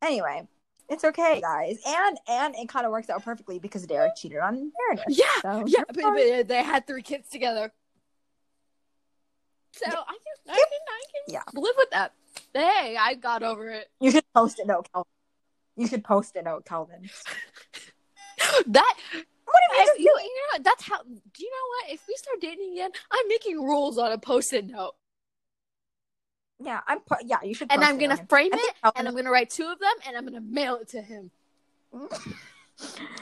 Anyway, 0.00 0.46
it's 0.88 1.04
okay, 1.04 1.40
guys. 1.40 1.78
And 1.86 2.18
and 2.28 2.54
it 2.56 2.68
kind 2.68 2.84
of 2.86 2.92
works 2.92 3.08
out 3.10 3.24
perfectly 3.24 3.58
because 3.58 3.86
Derek 3.86 4.16
cheated 4.16 4.38
on 4.38 4.70
Meredith. 4.88 5.04
yeah, 5.18 5.24
So 5.42 5.64
yeah. 5.66 5.82
But, 5.88 5.96
but 6.02 6.48
they 6.48 6.62
had 6.62 6.86
three 6.86 7.02
kids 7.02 7.28
together. 7.30 7.72
So 9.72 9.86
Yeah. 9.86 9.92
I 9.92 10.12
can, 10.12 10.54
I 10.54 10.54
can, 10.54 10.64
I 10.88 11.02
can 11.12 11.34
Yeah. 11.34 11.42
live 11.60 11.74
with 11.76 11.90
that. 11.90 12.12
Hey, 12.52 12.96
I 12.98 13.14
got 13.14 13.42
over 13.42 13.70
it. 13.70 13.88
You 14.00 14.10
should 14.10 14.24
post 14.34 14.58
a 14.60 14.66
note, 14.66 14.88
Calvin. 14.92 15.08
You 15.76 15.86
should 15.88 16.04
post 16.04 16.36
a 16.36 16.42
note, 16.42 16.64
Calvin. 16.64 17.08
That 18.66 18.94
What 19.12 19.62
if 19.70 19.78
I, 19.78 19.94
you 19.98 20.04
you, 20.04 20.14
you 20.22 20.42
know? 20.58 20.62
That's 20.62 20.84
how. 20.84 21.02
Do 21.02 21.08
you 21.38 21.50
know 21.50 21.66
what? 21.86 21.94
If 21.94 22.02
we 22.06 22.14
start 22.16 22.40
dating 22.40 22.72
again, 22.72 22.90
I'm 23.10 23.28
making 23.28 23.60
rules 23.62 23.96
on 23.98 24.12
a 24.12 24.18
post-it 24.18 24.66
note, 24.66 24.92
Yeah, 26.64 26.80
I'm. 26.86 27.00
Po- 27.00 27.16
yeah, 27.24 27.38
you 27.42 27.54
should. 27.54 27.70
and 27.70 27.84
I'm 27.84 27.98
gonna 27.98 28.16
him. 28.16 28.26
frame 28.26 28.52
it, 28.52 28.74
and 28.96 29.06
I'm 29.06 29.14
gonna 29.14 29.30
write 29.30 29.50
two 29.50 29.66
of 29.66 29.78
them, 29.78 29.92
and 30.06 30.16
I'm 30.16 30.24
gonna 30.24 30.40
mail 30.40 30.76
it 30.76 30.88
to 30.88 31.02
him, 31.02 31.30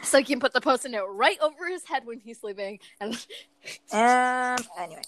so 0.02 0.18
he 0.18 0.24
can 0.24 0.40
put 0.40 0.52
the 0.52 0.60
post-it 0.60 0.90
note 0.90 1.08
right 1.10 1.38
over 1.40 1.68
his 1.68 1.84
head 1.84 2.06
when 2.06 2.20
he's 2.20 2.40
sleeping. 2.40 2.78
And 3.00 3.14
Um. 3.92 4.64
Anyway, 4.78 5.02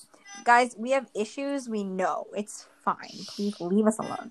guys, 0.44 0.74
we 0.78 0.90
have 0.90 1.08
issues. 1.14 1.68
We 1.68 1.84
know 1.84 2.26
it's 2.36 2.66
fine. 2.84 3.10
Please 3.28 3.60
leave 3.60 3.86
us 3.86 3.98
alone. 3.98 4.30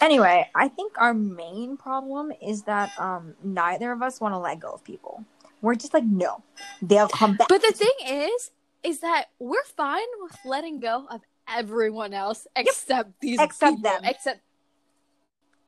Anyway, 0.00 0.48
I 0.54 0.68
think 0.68 0.92
our 0.98 1.14
main 1.14 1.76
problem 1.76 2.32
is 2.42 2.62
that 2.64 2.90
um 2.98 3.34
neither 3.42 3.92
of 3.92 4.02
us 4.02 4.20
want 4.20 4.34
to 4.34 4.38
let 4.38 4.60
go 4.60 4.72
of 4.72 4.84
people. 4.84 5.24
We're 5.62 5.74
just 5.74 5.94
like, 5.94 6.04
no, 6.04 6.42
they'll 6.82 7.08
come 7.08 7.36
back. 7.36 7.48
but 7.48 7.62
the 7.62 7.72
thing 7.72 8.06
is, 8.06 8.50
is 8.82 9.00
that 9.00 9.26
we're 9.38 9.64
fine 9.64 10.06
with 10.20 10.36
letting 10.44 10.80
go 10.80 11.06
of 11.10 11.22
everyone 11.48 12.14
else 12.14 12.46
except 12.56 13.20
these 13.20 13.40
Except 13.40 13.76
people, 13.76 13.90
them. 13.90 14.04
except 14.04 14.40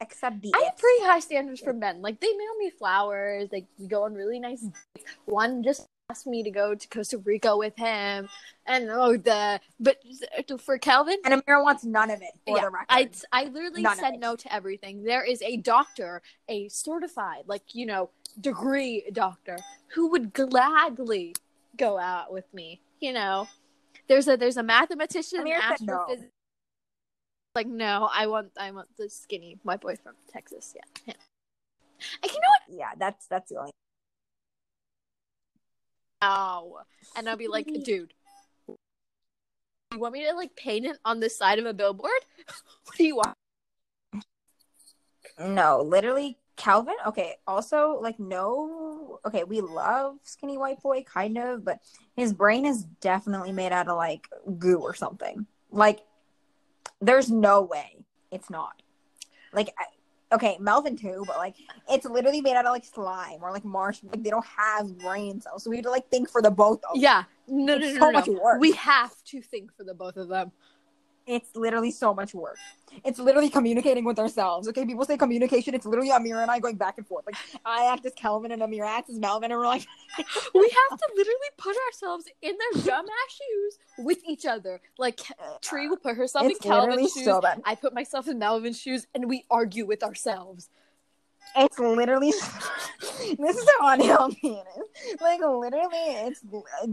Except 0.01 0.41
the 0.41 0.53
I 0.55 0.63
have 0.65 0.79
pretty 0.79 1.05
high 1.05 1.19
standards 1.19 1.61
for 1.61 1.73
men. 1.73 2.03
Like 2.03 2.21
they 2.21 2.29
mail 2.29 2.57
me 2.59 2.71
flowers. 2.71 3.49
Like 3.51 3.67
we 3.79 3.89
go 3.89 4.05
on 4.05 4.15
really 4.15 4.39
nice. 4.39 4.61
dates. 4.61 5.11
One 5.25 5.63
just 5.65 5.89
asked 6.09 6.27
me 6.27 6.43
to 6.45 6.51
go 6.51 6.75
to 6.75 6.89
Costa 6.89 7.19
Rica 7.19 7.57
with 7.57 7.77
him, 7.77 8.29
and 8.67 8.89
oh 8.91 9.17
the 9.17 9.61
but 9.81 9.97
uh, 10.39 10.57
for 10.59 10.79
Calvin, 10.79 11.19
and 11.25 11.43
Amira 11.43 11.65
wants 11.65 11.85
none 11.85 12.11
of 12.11 12.23
it 12.23 12.31
for 12.47 12.57
yeah, 12.59 12.71
the. 12.71 12.79
I 12.89 13.11
I 13.33 13.45
literally 13.47 13.83
None 13.83 13.99
said 13.99 14.21
no 14.21 14.37
to 14.37 14.55
everything. 14.55 15.03
There 15.03 15.25
is 15.25 15.43
a 15.43 15.57
doctor, 15.57 16.23
a 16.49 16.69
certified 16.69 17.45
like 17.47 17.75
you 17.75 17.85
know 17.85 18.11
degree 18.41 19.05
doctor 19.13 19.59
who 19.89 20.11
would 20.13 20.33
gladly 20.33 21.35
go 21.77 21.99
out 21.99 22.33
with 22.33 22.53
me. 22.55 22.81
You 23.01 23.15
know, 23.15 23.49
there's 24.09 24.29
a 24.29 24.37
there's 24.37 24.57
a 24.57 24.63
mathematician, 24.63 25.41
Amir 25.41 25.61
said 25.77 25.87
no. 25.87 26.07
Like 27.55 27.67
no, 27.67 28.09
I 28.13 28.27
want 28.27 28.51
I 28.59 28.71
want 28.71 28.89
the 28.97 29.09
skinny 29.09 29.59
white 29.63 29.81
boy 29.81 29.97
from 30.03 30.15
Texas. 30.33 30.75
Yeah, 30.75 31.13
him. 31.13 31.21
And 32.23 32.33
you 32.33 32.39
know 32.39 32.49
what? 32.49 32.79
yeah, 32.79 32.91
that's 32.97 33.27
that's 33.27 33.51
the 33.51 33.59
only. 33.59 33.73
Ow. 36.23 36.79
And 37.17 37.29
I'll 37.29 37.37
be 37.37 37.49
like, 37.49 37.67
dude, 37.85 38.13
you 39.93 39.99
want 39.99 40.15
me 40.15 40.25
to 40.25 40.33
like 40.35 40.57
paint 40.57 40.87
it 40.87 40.99
on 41.05 41.21
the 41.21 41.31
side 41.31 41.59
of 41.59 41.67
a 41.67 41.75
billboard? 41.75 42.11
what 42.85 42.97
do 42.97 43.05
you 43.05 43.17
want? 43.17 43.37
No, 45.39 45.83
literally, 45.83 46.39
Calvin. 46.59 46.97
Okay, 47.07 47.37
also 47.47 47.99
like 48.03 48.19
no. 48.21 49.21
Okay, 49.25 49.45
we 49.45 49.61
love 49.61 50.17
skinny 50.25 50.59
white 50.59 50.83
boy, 50.83 51.03
kind 51.05 51.39
of, 51.39 51.65
but 51.65 51.79
his 52.17 52.33
brain 52.35 52.67
is 52.67 52.85
definitely 53.01 53.53
made 53.53 53.73
out 53.73 53.89
of 53.89 53.97
like 53.97 54.29
goo 54.59 54.79
or 54.79 54.93
something. 54.93 55.47
Like, 55.71 56.01
there's 57.01 57.31
no 57.31 57.63
way 57.63 58.05
it's 58.31 58.51
not. 58.51 58.83
Like, 59.53 59.73
I, 59.79 60.35
okay, 60.35 60.57
Melvin 60.61 60.97
too, 60.97 61.25
but 61.27 61.37
like 61.37 61.55
it's 61.89 62.05
literally 62.05 62.41
made 62.41 62.57
out 62.57 62.67
of 62.67 62.73
like 62.73 62.85
slime 62.85 63.39
or 63.41 63.53
like 63.53 63.65
marsh. 63.65 64.01
Like 64.03 64.23
they 64.23 64.31
don't 64.31 64.45
have 64.47 64.99
brain 64.99 65.41
cells, 65.41 65.65
so 65.65 65.71
we 65.71 65.77
have 65.77 65.85
to 65.85 65.91
like 65.91 66.09
think 66.11 66.29
for 66.29 66.43
the 66.43 66.51
both 66.51 66.81
of 66.85 66.95
them. 66.95 67.03
Yeah. 67.03 67.25
No, 67.47 67.77
no, 67.79 67.87
It's 67.87 67.95
no, 67.95 68.01
so 68.01 68.11
no, 68.11 68.13
much 68.13 68.29
no. 68.29 68.43
work. 68.43 68.61
We 68.61 68.73
have 68.73 69.15
to 69.27 69.41
think 69.41 69.73
for 69.75 69.85
the 69.85 69.95
both 69.95 70.17
of 70.17 70.29
them. 70.29 70.53
It's 71.29 71.55
literally 71.55 71.91
so 71.91 72.15
much 72.15 72.35
work. 72.35 72.57
It's 73.05 73.19
literally 73.19 73.51
communicating 73.51 74.05
with 74.05 74.19
ourselves. 74.19 74.67
Okay, 74.69 74.87
people 74.87 75.05
say 75.05 75.19
communication. 75.19 75.75
It's 75.75 75.85
literally 75.85 76.09
Amira 76.09 76.41
and 76.41 76.51
I 76.51 76.59
going 76.59 76.77
back 76.77 76.97
and 76.97 77.07
forth. 77.07 77.27
Like 77.27 77.37
I 77.67 77.85
act 77.93 78.07
as 78.07 78.15
Calvin 78.15 78.51
and 78.51 78.63
Amira 78.63 78.87
acts 78.87 79.11
as 79.11 79.19
Melvin, 79.19 79.53
and 79.53 79.61
we're 79.61 79.67
like, 79.67 79.87
we 80.55 80.75
have 80.91 80.99
to 80.99 81.09
literally 81.15 81.51
put 81.59 81.77
ourselves 81.87 82.25
in 82.41 82.57
their 82.57 82.83
dumbass 82.83 83.31
shoes 83.31 83.79
with 83.99 84.19
each 84.27 84.47
other. 84.47 84.81
Like 84.99 85.21
Tree 85.61 85.87
will 85.87 85.99
put 85.99 86.17
herself 86.17 86.47
it's 86.47 86.65
in 86.65 86.71
Calvin's 86.71 87.13
shoes. 87.13 87.25
so. 87.25 87.43
I 87.65 87.75
put 87.75 87.93
myself 87.93 88.27
in 88.27 88.39
Melvin's 88.39 88.81
shoes, 88.81 89.07
and 89.15 89.29
we 89.29 89.45
argue 89.51 89.85
with 89.85 90.03
ourselves. 90.03 90.71
It's 91.57 91.79
literally, 91.79 92.31
this 93.39 93.57
is 93.57 93.69
how 93.81 93.89
unhealthy 93.95 94.39
it 94.49 94.67
is. 94.79 95.21
Like 95.21 95.41
literally, 95.41 95.91
it's 96.27 96.43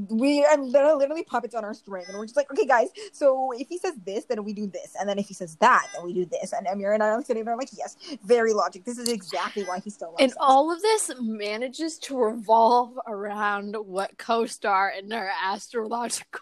we 0.09 0.45
are 0.45 0.57
literally 0.57 1.23
puppets 1.23 1.55
on 1.55 1.63
our 1.65 1.73
string, 1.73 2.05
and 2.07 2.17
we're 2.17 2.25
just 2.25 2.37
like, 2.37 2.51
okay, 2.51 2.65
guys. 2.65 2.89
So 3.13 3.51
if 3.57 3.67
he 3.69 3.77
says 3.77 3.93
this, 4.05 4.25
then 4.25 4.43
we 4.43 4.53
do 4.53 4.67
this, 4.67 4.95
and 4.99 5.07
then 5.09 5.19
if 5.19 5.27
he 5.27 5.33
says 5.35 5.55
that, 5.57 5.87
then 5.95 6.03
we 6.05 6.13
do 6.13 6.25
this. 6.25 6.53
And 6.53 6.67
Amir 6.67 6.93
and 6.93 7.03
I 7.03 7.09
are 7.09 7.23
sitting 7.23 7.45
there 7.45 7.57
like, 7.57 7.69
yes, 7.77 7.97
very 8.25 8.53
logic. 8.53 8.85
This 8.85 8.97
is 8.97 9.09
exactly 9.09 9.63
why 9.63 9.79
he 9.79 9.89
still 9.91 10.11
loves 10.11 10.21
And 10.21 10.31
us. 10.31 10.37
all 10.39 10.71
of 10.73 10.81
this 10.81 11.11
manages 11.19 11.99
to 11.99 12.17
revolve 12.17 12.99
around 13.07 13.75
what 13.75 14.17
co-star 14.17 14.93
and 14.97 15.11
their 15.11 15.31
astrological. 15.43 16.41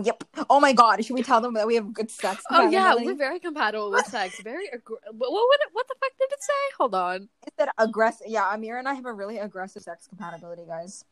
Yep. 0.00 0.24
Oh 0.48 0.60
my 0.60 0.72
god, 0.72 1.04
should 1.04 1.14
we 1.14 1.22
tell 1.22 1.40
them 1.40 1.54
that 1.54 1.66
we 1.66 1.74
have 1.74 1.92
good 1.92 2.10
sex? 2.10 2.42
Oh 2.50 2.68
yeah, 2.68 2.94
we're 2.94 3.14
very 3.16 3.40
compatible 3.40 3.90
with 3.90 4.06
sex. 4.16 4.40
Very. 4.42 4.68
Aggr- 4.68 5.02
what, 5.12 5.32
what? 5.32 5.60
What 5.72 5.88
the 5.88 5.94
fuck 6.00 6.12
did 6.18 6.30
it 6.30 6.42
say? 6.42 6.52
Hold 6.78 6.94
on. 6.94 7.28
It 7.46 7.52
said 7.58 7.68
aggressive. 7.76 8.28
Yeah, 8.28 8.52
Amir 8.54 8.78
and 8.78 8.88
I 8.88 8.94
have 8.94 9.04
a 9.06 9.12
really 9.12 9.38
aggressive 9.38 9.82
sex 9.82 10.06
compatibility, 10.06 10.62
guys. 10.66 11.04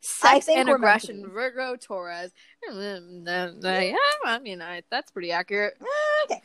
Sex 0.00 0.48
and 0.48 0.68
we're 0.68 0.78
meant 0.78 1.02
to 1.02 1.12
aggression. 1.12 1.30
Virgo, 1.32 1.76
Taurus. 1.76 2.30
Mm, 2.72 3.62
Yeah, 3.62 3.96
I 4.24 4.38
mean, 4.38 4.60
I, 4.62 4.82
that's 4.90 5.10
pretty 5.10 5.30
accurate. 5.32 5.74
Okay. 6.24 6.40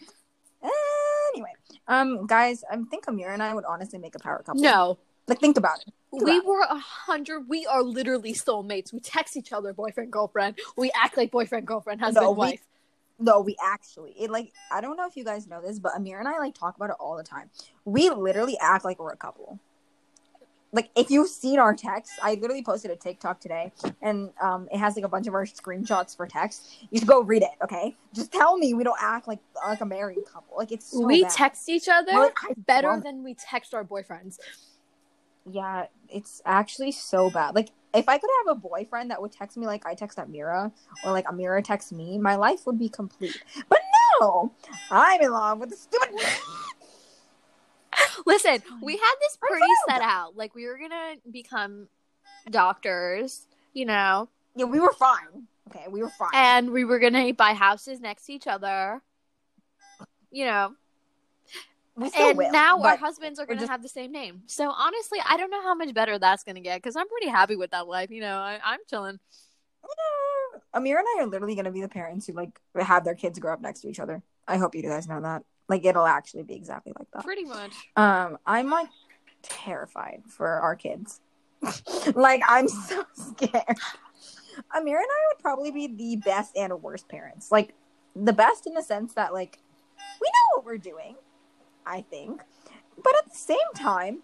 Anyway, 1.34 1.52
um, 1.88 2.28
guys, 2.28 2.64
I 2.70 2.78
think 2.90 3.06
Amir 3.08 3.32
and 3.32 3.42
I 3.42 3.54
would 3.54 3.66
honestly 3.66 3.98
make 4.00 4.16
a 4.16 4.20
power 4.20 4.44
couple. 4.46 4.62
No, 4.62 4.98
like 5.32 5.40
think 5.40 5.58
about 5.58 5.80
it. 5.80 5.94
Think 6.12 6.24
we 6.24 6.38
about 6.38 6.46
were 6.46 6.62
a 6.70 6.78
hundred. 6.78 7.48
We 7.48 7.66
are 7.66 7.82
literally 7.82 8.34
soulmates. 8.34 8.92
We 8.94 9.00
text 9.00 9.38
each 9.38 9.54
other 9.54 9.74
boyfriend 9.74 10.12
girlfriend. 10.12 10.60
We 10.78 10.92
act 10.94 11.18
like 11.18 11.32
boyfriend 11.32 11.66
girlfriend 11.66 12.02
husband 12.02 12.24
No, 12.24 12.32
we- 12.32 12.38
wife. 12.38 12.62
No, 13.24 13.40
we 13.40 13.56
actually 13.64 14.14
it 14.20 14.32
like 14.32 14.52
I 14.72 14.82
don't 14.82 14.98
know 14.98 15.08
if 15.08 15.16
you 15.16 15.24
guys 15.24 15.48
know 15.48 15.62
this, 15.62 15.78
but 15.78 15.96
Amir 15.96 16.20
and 16.20 16.28
I 16.28 16.40
like 16.40 16.56
talk 16.56 16.76
about 16.76 16.90
it 16.90 16.96
all 17.00 17.18
the 17.18 17.24
time. 17.24 17.50
We 17.86 18.10
literally 18.10 18.58
act 18.60 18.84
like 18.84 19.00
we're 19.00 19.12
a 19.12 19.18
couple. 19.18 19.60
Like 20.74 20.90
if 20.96 21.12
you've 21.12 21.30
seen 21.30 21.60
our 21.60 21.76
texts, 21.76 22.18
I 22.24 22.34
literally 22.36 22.64
posted 22.64 22.92
a 22.92 22.96
TikTok 22.96 23.40
today, 23.40 23.74
and 24.02 24.32
um, 24.42 24.70
it 24.72 24.78
has 24.78 24.96
like 24.96 25.06
a 25.06 25.10
bunch 25.10 25.28
of 25.28 25.34
our 25.34 25.46
screenshots 25.46 26.16
for 26.16 26.26
text. 26.26 26.88
You 26.90 27.00
should 27.00 27.10
go 27.10 27.22
read 27.22 27.44
it, 27.44 27.52
okay? 27.62 27.96
Just 28.14 28.32
tell 28.32 28.58
me 28.58 28.74
we 28.74 28.84
don't 28.84 28.98
act 29.00 29.28
like 29.28 29.40
like 29.66 29.82
a 29.82 29.86
married 29.86 30.26
couple. 30.32 30.58
Like 30.58 30.72
it's 30.72 30.92
so 30.92 31.06
we 31.06 31.24
bad. 31.24 31.32
text 31.32 31.70
each 31.70 31.90
other 31.90 32.14
like 32.14 32.34
better 32.58 33.00
than 33.04 33.24
we 33.24 33.36
text 33.36 33.74
our 33.74 33.84
boyfriends. 33.84 34.38
Yeah, 35.50 35.88
it's 36.10 36.42
actually 36.46 36.92
so 36.92 37.30
bad. 37.30 37.56
Like, 37.56 37.70
if 37.94 38.08
I 38.08 38.18
could 38.18 38.30
have 38.46 38.56
a 38.56 38.60
boyfriend 38.60 39.12
that 39.12 39.22
would 39.22 39.32
text 39.32 39.58
me 39.58 39.66
like 39.66 39.86
I 39.86 39.96
text 39.96 40.18
Amira, 40.18 40.72
or 41.04 41.12
like 41.12 41.26
Amira 41.26 41.64
texts 41.64 41.92
me, 41.92 42.18
my 42.18 42.36
life 42.36 42.66
would 42.66 42.80
be 42.80 42.90
complete. 42.90 43.42
But 43.68 43.80
no, 44.20 44.52
I'm 44.90 45.22
in 45.22 45.32
love 45.32 45.60
with 45.60 45.70
the 45.72 45.76
stupid. 45.76 46.10
Listen, 48.26 48.64
oh 48.70 48.80
we 48.82 48.94
had 48.94 49.16
this 49.20 49.38
pretty 49.38 49.66
set 49.90 50.02
out. 50.02 50.38
Like 50.38 50.56
we 50.56 50.66
were 50.66 50.78
gonna 50.78 51.16
become 51.30 51.88
doctors, 52.50 53.48
you 53.74 53.86
know, 53.86 54.30
yeah, 54.56 54.66
we 54.66 54.80
were 54.80 54.94
fine. 54.94 55.48
Okay, 55.70 55.86
we 55.90 56.02
were 56.02 56.10
fine. 56.10 56.30
and 56.34 56.72
we 56.72 56.84
were 56.86 57.00
gonna 57.00 57.34
buy 57.34 57.54
houses 57.54 58.00
next 58.00 58.26
to 58.26 58.34
each 58.34 58.48
other. 58.48 59.02
You 60.32 60.46
know, 60.46 60.76
and 61.98 62.38
will. 62.38 62.52
now 62.52 62.82
our 62.82 62.96
husbands 62.96 63.40
are 63.40 63.46
gonna 63.46 63.60
just- 63.60 63.72
have 63.72 63.84
the 63.84 63.90
same 63.90 64.12
name. 64.12 64.44
So 64.48 64.70
honestly, 64.70 65.20
I 65.28 65.38
don't 65.38 65.52
know 65.52 65.62
how 65.62 65.76
much 65.76 65.94
better 65.94 66.18
that's 66.18 66.44
gonna 66.44 66.62
get 66.62 66.78
because 66.78 66.96
I'm 66.96 67.08
pretty 67.08 67.28
happy 67.28 67.56
with 67.56 67.72
that 67.72 67.88
life. 67.88 68.12
You 68.12 68.22
know, 68.22 68.38
I, 68.38 68.60
I'm 68.64 68.80
chilling. 68.90 69.20
Yeah, 69.84 70.60
Amira 70.76 71.00
and 71.00 71.08
I 71.18 71.24
are 71.24 71.28
literally 71.28 71.56
going 71.56 71.66
to 71.66 71.72
be 71.72 71.82
the 71.82 71.90
parents 71.90 72.28
who 72.28 72.34
like 72.34 72.60
have 72.80 73.04
their 73.04 73.16
kids 73.16 73.40
grow 73.40 73.54
up 73.54 73.62
next 73.62 73.82
to 73.82 73.90
each 73.90 74.00
other. 74.00 74.22
I 74.48 74.58
hope 74.58 74.76
you 74.76 74.84
guys 74.84 75.08
know 75.08 75.22
that. 75.22 75.44
Like, 75.68 75.86
it'll 75.86 76.06
actually 76.06 76.44
be 76.44 76.56
exactly 76.56 76.94
like 76.98 77.08
that. 77.14 77.24
Pretty 77.24 77.46
much. 77.46 77.74
Um, 77.96 78.38
I'm 78.46 78.70
like 78.70 78.90
terrified 79.42 80.24
for 80.28 80.48
our 80.48 80.76
kids. 80.76 81.22
like, 82.16 82.42
I'm 82.48 82.68
so 82.68 83.06
scared. 83.14 83.78
Amir 84.76 84.98
and 84.98 85.08
I 85.08 85.34
would 85.34 85.42
probably 85.42 85.72
be 85.72 85.88
the 85.88 86.18
best 86.18 86.56
and 86.58 86.74
worst 86.82 87.08
parents. 87.08 87.52
Like, 87.52 87.74
the 88.16 88.34
best 88.34 88.68
in 88.68 88.74
the 88.74 88.84
sense 88.84 89.14
that, 89.14 89.34
like, 89.34 89.60
we 90.20 90.28
know 90.28 90.58
what 90.58 90.66
we're 90.66 90.78
doing, 90.78 91.16
I 91.86 92.02
think. 92.02 92.42
But 93.04 93.14
at 93.18 93.32
the 93.32 93.38
same 93.38 93.58
time, 93.76 94.20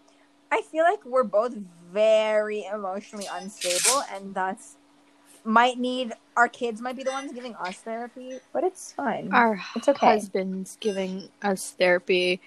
I 0.52 0.62
feel 0.62 0.84
like 0.84 1.06
we're 1.06 1.24
both 1.24 1.56
very 1.92 2.66
emotionally 2.66 3.28
unstable 3.32 4.04
and 4.14 4.34
thus 4.34 4.76
might 5.44 5.80
need 5.80 6.14
our 6.36 6.48
kids 6.48 6.82
might 6.82 6.96
be 6.96 7.04
the 7.04 7.12
ones 7.12 7.32
giving 7.32 7.56
us 7.56 7.78
therapy, 7.78 8.40
but 8.54 8.64
it's 8.64 8.92
fine. 8.92 9.34
Our, 9.34 9.60
It's 9.76 9.88
okay. 9.88 10.06
husbands 10.06 10.78
giving 10.80 11.30
us 11.42 11.72
therapy. 11.72 12.42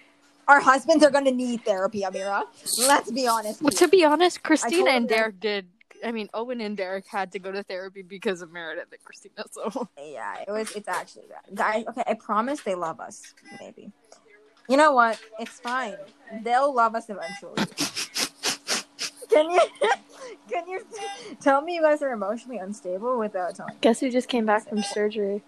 Our 0.46 0.60
husbands 0.60 1.04
are 1.04 1.10
going 1.10 1.24
to 1.24 1.32
need 1.32 1.64
therapy, 1.64 2.02
Amira. 2.02 2.44
Let's 2.86 3.10
be 3.10 3.26
honest. 3.26 3.62
Well, 3.62 3.70
to 3.70 3.88
be 3.88 4.04
honest, 4.04 4.42
Cristina 4.42 4.90
and 4.90 5.08
Derek 5.08 5.40
did. 5.40 5.66
I 6.04 6.12
mean, 6.12 6.28
Owen 6.32 6.60
and 6.60 6.76
Derek 6.76 7.06
had 7.06 7.32
to 7.32 7.38
go 7.38 7.52
to 7.52 7.62
therapy 7.62 8.02
because 8.02 8.42
of 8.42 8.50
Meredith 8.50 8.88
and 8.90 9.04
Cristina. 9.04 9.44
So 9.50 9.88
Yeah, 9.98 10.44
it 10.46 10.50
was. 10.50 10.70
It's 10.72 10.88
actually 10.88 11.26
bad, 11.28 11.54
guys. 11.54 11.84
Okay, 11.88 12.02
I 12.06 12.14
promise 12.14 12.60
they 12.62 12.74
love 12.74 13.00
us. 13.00 13.34
Maybe. 13.60 13.92
You 14.70 14.76
know 14.76 14.92
what? 14.92 15.18
It's 15.40 15.58
fine. 15.58 15.96
They'll 16.44 16.72
love 16.72 16.94
us 16.94 17.06
eventually. 17.08 17.56
Can 19.28 19.50
you? 19.50 19.60
Can 20.48 20.68
you 20.68 20.84
tell 21.40 21.60
me 21.60 21.74
you 21.74 21.82
guys 21.82 22.02
are 22.02 22.12
emotionally 22.12 22.58
unstable 22.58 23.18
without 23.18 23.56
telling? 23.56 23.74
guess 23.80 23.98
who 23.98 24.10
just 24.10 24.28
came 24.28 24.46
back 24.46 24.68
from 24.68 24.82
surgery? 24.82 25.42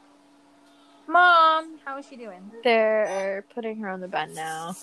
Mom, 1.07 1.79
how 1.85 1.99
is 1.99 2.07
she 2.09 2.17
doing? 2.17 2.51
They're 2.65 3.45
putting 3.55 3.79
her 3.79 3.89
on 3.89 4.01
the 4.01 4.09
bed 4.09 4.31
now. 4.35 4.75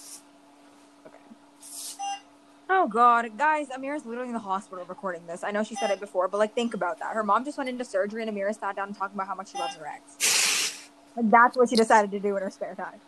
Oh 2.70 2.88
God, 2.88 3.38
guys, 3.38 3.68
Amira's 3.70 4.06
literally 4.06 4.30
in 4.30 4.34
the 4.34 4.40
hospital 4.40 4.86
recording 4.86 5.26
this. 5.28 5.44
I 5.44 5.52
know 5.52 5.64
she 5.64 5.76
said 5.76 5.90
it 5.92 6.00
before, 6.00 6.30
but 6.30 6.38
like, 6.38 6.54
think 6.54 6.74
about 6.74 7.00
that. 7.00 7.14
Her 7.14 7.24
mom 7.24 7.44
just 7.44 7.58
went 7.58 7.70
into 7.70 7.84
surgery, 7.84 8.22
and 8.26 8.32
Amira 8.32 8.58
sat 8.58 8.78
down 8.78 8.90
and 8.90 8.98
talked 8.98 9.14
about 9.14 9.28
how 9.28 9.36
much 9.36 9.52
she 9.52 9.58
loves 9.58 9.76
her 9.76 9.86
ex. 9.86 10.90
Like, 11.18 11.30
that's 11.30 11.58
what 11.58 11.70
she 11.70 11.76
decided 11.76 12.12
to 12.12 12.20
do 12.20 12.38
in 12.38 12.44
her 12.44 12.52
spare 12.52 12.76
time. 12.76 13.02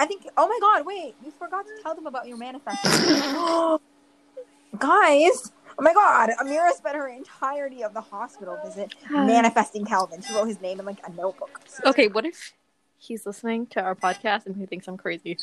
I 0.00 0.06
think. 0.06 0.26
Oh 0.38 0.48
my 0.48 0.58
God, 0.60 0.86
wait, 0.86 1.14
you 1.22 1.30
forgot 1.30 1.66
to 1.66 1.82
tell 1.82 1.94
them 1.94 2.06
about 2.06 2.26
your 2.26 2.38
manifesting. 2.38 2.90
guys, 4.78 5.52
oh 5.78 5.82
my 5.82 5.92
God, 5.92 6.30
Amira 6.40 6.72
spent 6.72 6.96
her 6.96 7.08
entirety 7.08 7.84
of 7.84 7.92
the 7.92 8.00
hospital 8.00 8.58
visit 8.64 8.94
manifesting 9.10 9.84
Calvin. 9.84 10.22
She 10.22 10.34
wrote 10.34 10.46
his 10.46 10.58
name 10.62 10.80
in 10.80 10.86
like 10.86 11.06
a 11.06 11.12
notebook. 11.12 11.60
Okay, 11.84 12.08
what 12.08 12.24
if 12.24 12.54
he's 12.98 13.26
listening 13.26 13.66
to 13.66 13.82
our 13.82 13.94
podcast 13.94 14.46
and 14.46 14.56
he 14.56 14.64
thinks 14.64 14.88
I'm 14.88 14.96
crazy? 14.96 15.36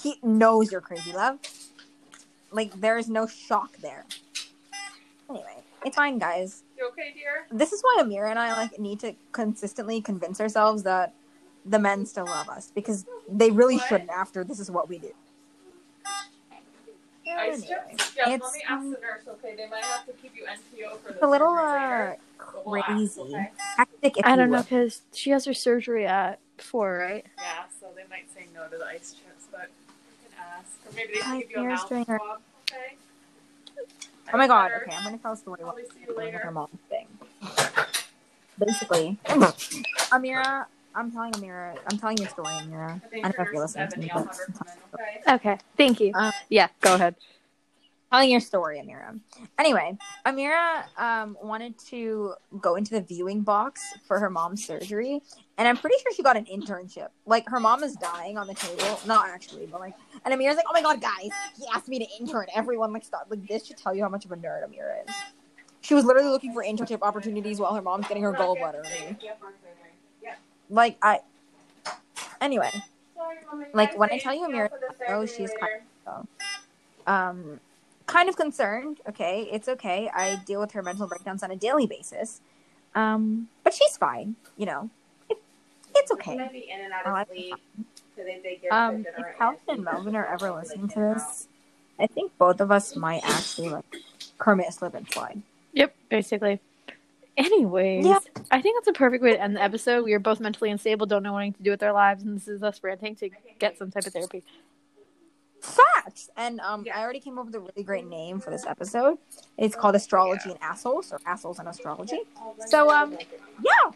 He 0.00 0.20
knows 0.22 0.70
you're 0.70 0.80
crazy, 0.80 1.12
love. 1.12 1.40
Like, 2.52 2.80
there 2.80 2.98
is 2.98 3.08
no 3.08 3.26
shock 3.26 3.78
there. 3.78 4.06
Anyway, 5.28 5.64
it's 5.84 5.96
fine, 5.96 6.18
guys. 6.18 6.62
You 6.78 6.86
okay, 6.90 7.12
dear? 7.14 7.46
this 7.50 7.72
is 7.72 7.82
why 7.82 8.00
Amira 8.00 8.30
and 8.30 8.38
I 8.38 8.56
like 8.56 8.78
need 8.78 9.00
to 9.00 9.14
consistently 9.32 10.00
convince 10.00 10.40
ourselves 10.40 10.84
that 10.84 11.14
the 11.68 11.78
men 11.78 12.06
still 12.06 12.24
love 12.26 12.48
us 12.48 12.70
because 12.74 13.04
they 13.28 13.50
really 13.50 13.76
What? 13.76 13.88
shouldn't 13.88 14.10
after 14.10 14.42
this 14.44 14.58
is 14.58 14.70
what 14.70 14.88
we 14.88 14.98
do. 14.98 15.10
Ice 17.26 17.62
Anyway, 17.62 17.68
chips? 17.68 18.12
Yeah, 18.16 18.30
it's, 18.30 18.42
let 18.44 18.52
me 18.54 18.62
ask 18.68 18.72
um, 18.72 18.90
the 18.92 18.98
nurse, 19.00 19.22
okay? 19.28 19.54
They 19.54 19.68
might 19.68 19.84
have 19.84 20.06
to 20.06 20.12
keep 20.14 20.34
you 20.34 20.44
NPO 20.44 20.98
for 21.00 21.10
it's 21.10 21.20
the 21.20 21.26
a 21.26 21.28
little 21.28 21.54
surgery 21.54 21.78
uh 21.78 21.98
later. 22.08 22.16
But 22.54 22.66
we'll 22.66 22.76
ask, 22.78 22.86
crazy, 22.86 23.20
okay? 23.20 23.50
I 24.24 24.36
don't 24.36 24.50
know 24.50 24.62
because 24.62 25.02
she 25.12 25.30
has 25.30 25.44
her 25.44 25.54
surgery 25.54 26.06
at 26.06 26.40
four, 26.56 26.96
right? 26.98 27.26
Yeah, 27.38 27.64
so 27.78 27.86
they 27.94 28.02
might 28.10 28.28
say 28.34 28.46
no 28.54 28.66
to 28.68 28.78
the 28.78 28.84
ice 28.86 29.12
chips, 29.14 29.46
but 29.52 29.68
you 30.22 30.28
can 30.30 30.38
ask. 30.58 30.70
Or 30.86 30.92
maybe 30.96 31.12
they 31.14 31.18
can 31.20 31.38
give 31.40 31.50
you 31.50 31.56
a 31.58 31.60
Sarah's 31.62 31.80
mouth 31.80 31.88
doing 31.90 32.04
her- 32.06 32.18
swab, 32.18 32.40
okay? 32.72 32.96
Oh 34.32 34.36
my 34.38 34.46
god! 34.46 34.70
Better. 34.70 34.82
Okay, 34.86 34.96
I'm 34.96 35.04
gonna 35.04 35.18
tell 35.18 35.32
a 35.32 35.36
story. 35.36 35.58
What 35.62 35.74
Probably 35.76 35.84
see 35.84 36.00
you 36.00 36.06
with 36.08 36.16
later. 36.16 36.38
her 36.38 36.50
mom 36.50 36.68
thing. 36.88 37.06
Basically, 38.58 39.18
Amira, 40.10 40.66
I'm 40.98 41.12
telling 41.12 41.32
Amira, 41.32 41.78
I'm 41.90 41.98
telling 41.98 42.18
your 42.18 42.28
story, 42.28 42.48
Amira. 42.48 43.00
I 43.22 43.28
I 43.28 43.30
don't 43.30 43.38
know 43.38 43.44
if 43.44 43.52
you're 43.52 43.62
nurse 43.62 43.70
is 43.70 43.76
listening 43.76 43.88
to 43.88 44.00
me, 44.00 44.10
but 44.12 44.26
have 44.26 44.36
her 44.36 44.46
come 44.52 44.66
in, 44.66 45.34
okay? 45.34 45.34
Okay, 45.34 45.58
thank 45.76 46.00
you. 46.00 46.12
Um, 46.14 46.32
yeah, 46.48 46.68
go 46.80 46.94
ahead. 46.96 47.14
telling 48.10 48.30
your 48.30 48.40
story, 48.40 48.82
Amira. 48.84 49.20
Anyway, 49.58 49.96
Amira 50.26 50.82
um, 50.98 51.36
wanted 51.40 51.78
to 51.90 52.34
go 52.60 52.74
into 52.74 52.94
the 52.94 53.00
viewing 53.00 53.42
box 53.42 53.80
for 54.08 54.18
her 54.18 54.28
mom's 54.28 54.66
surgery, 54.66 55.20
and 55.56 55.68
I'm 55.68 55.76
pretty 55.76 55.96
sure 56.02 56.12
she 56.12 56.24
got 56.24 56.36
an 56.36 56.46
internship. 56.46 57.08
Like 57.26 57.48
her 57.48 57.60
mom 57.60 57.84
is 57.84 57.94
dying 57.94 58.36
on 58.36 58.48
the 58.48 58.54
table, 58.54 58.98
not 59.06 59.28
actually, 59.28 59.66
but 59.66 59.78
like, 59.78 59.94
and 60.24 60.34
Amira's 60.34 60.56
like, 60.56 60.66
"Oh 60.68 60.72
my 60.72 60.82
god, 60.82 61.00
guys, 61.00 61.30
he 61.56 61.64
asked 61.72 61.88
me 61.88 62.00
to 62.00 62.06
intern." 62.18 62.46
Everyone 62.56 62.92
like, 62.92 63.04
stop. 63.04 63.26
Like 63.30 63.46
this 63.46 63.66
should 63.66 63.76
tell 63.76 63.94
you 63.94 64.02
how 64.02 64.08
much 64.08 64.24
of 64.24 64.32
a 64.32 64.36
nerd 64.36 64.68
Amira 64.68 65.08
is. 65.08 65.14
She 65.80 65.94
was 65.94 66.04
literally 66.04 66.28
looking 66.28 66.52
for 66.52 66.64
internship 66.64 66.98
opportunities 67.02 67.60
while 67.60 67.72
her 67.74 67.82
mom's 67.82 68.08
getting 68.08 68.24
her 68.24 68.32
gallbladder 68.32 68.82
removed. 68.82 69.24
Like 70.70 70.96
I. 71.02 71.20
Anyway, 72.40 72.70
Like, 73.72 73.98
when 73.98 74.10
I 74.12 74.18
tell 74.18 74.34
you 74.34 74.46
Amira, 74.48 74.70
oh, 75.08 75.26
she's 75.26 75.50
kind 75.60 75.82
of, 76.06 76.26
um, 77.06 77.60
kind 78.06 78.28
of 78.28 78.36
concerned. 78.36 79.00
Okay, 79.08 79.48
it's 79.50 79.68
okay. 79.68 80.10
I 80.14 80.36
deal 80.46 80.60
with 80.60 80.72
her 80.72 80.82
mental 80.82 81.06
breakdowns 81.06 81.42
on 81.42 81.50
a 81.50 81.56
daily 81.56 81.86
basis. 81.86 82.40
Um, 82.94 83.48
but 83.64 83.74
she's 83.74 83.96
fine. 83.96 84.36
You 84.56 84.66
know, 84.66 84.90
it, 85.28 85.38
it's 85.94 86.10
It 86.10 86.14
okay. 86.14 86.36
might 86.36 86.52
be 86.52 86.70
in 86.70 86.80
and 86.80 86.92
out 86.92 87.06
of 87.22 87.28
sleep. 87.28 87.54
So 88.16 88.24
they, 88.24 88.40
they 88.42 88.68
Um, 88.68 89.04
if 89.16 89.38
Calvin 89.38 89.58
and 89.68 89.84
Melvin 89.84 90.16
are 90.16 90.26
ever 90.26 90.50
listening 90.50 90.88
to 90.88 91.00
this, 91.00 91.48
I 91.98 92.06
think 92.06 92.36
both 92.38 92.60
of 92.60 92.70
us 92.70 92.96
might 92.96 93.22
actually 93.24 93.68
like 93.70 93.84
Kermit 94.38 94.72
slip 94.72 94.94
and 94.94 95.10
slide. 95.10 95.42
Yep, 95.72 95.94
basically. 96.08 96.60
Anyways, 97.38 98.04
Yeah. 98.04 98.18
I 98.50 98.60
think 98.60 98.76
that's 98.78 98.88
a 98.88 98.92
perfect 98.98 99.22
way 99.22 99.30
to 99.32 99.40
end 99.40 99.54
the 99.56 99.62
episode. 99.62 100.04
We 100.04 100.12
are 100.12 100.18
both 100.18 100.40
mentally 100.40 100.70
unstable, 100.70 101.06
don't 101.06 101.22
know 101.22 101.32
what 101.32 101.54
to 101.56 101.62
do 101.62 101.70
with 101.70 101.82
our 101.84 101.92
lives, 101.92 102.24
and 102.24 102.36
this 102.36 102.48
is 102.48 102.62
us 102.64 102.80
ranting 102.82 103.14
to 103.16 103.30
get 103.60 103.78
some 103.78 103.90
type 103.92 104.04
of 104.06 104.12
therapy. 104.12 104.42
Facts. 105.60 106.30
And 106.36 106.60
um, 106.60 106.84
Yeah. 106.84 106.98
I 106.98 107.02
already 107.02 107.20
came 107.20 107.38
up 107.38 107.46
with 107.46 107.54
a 107.54 107.60
really 107.60 107.84
great 107.84 108.06
name 108.08 108.40
for 108.40 108.50
this 108.50 108.66
episode. 108.66 109.18
It's 109.56 109.76
called 109.76 109.94
Astrology 109.94 110.50
and 110.50 110.58
Assholes, 110.62 111.12
or 111.12 111.20
Assholes 111.26 111.58
and 111.60 111.68
Astrology. 111.68 112.20
So 112.66 112.90
um, 112.90 113.16
yeah. 113.64 113.90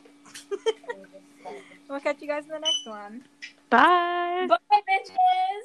we'll 1.88 2.00
catch 2.00 2.20
you 2.20 2.28
guys 2.28 2.44
in 2.44 2.50
the 2.50 2.58
next 2.60 2.86
one. 2.86 3.24
Bye. 3.70 4.46
Bye, 4.48 4.56
bitches. 4.88 5.60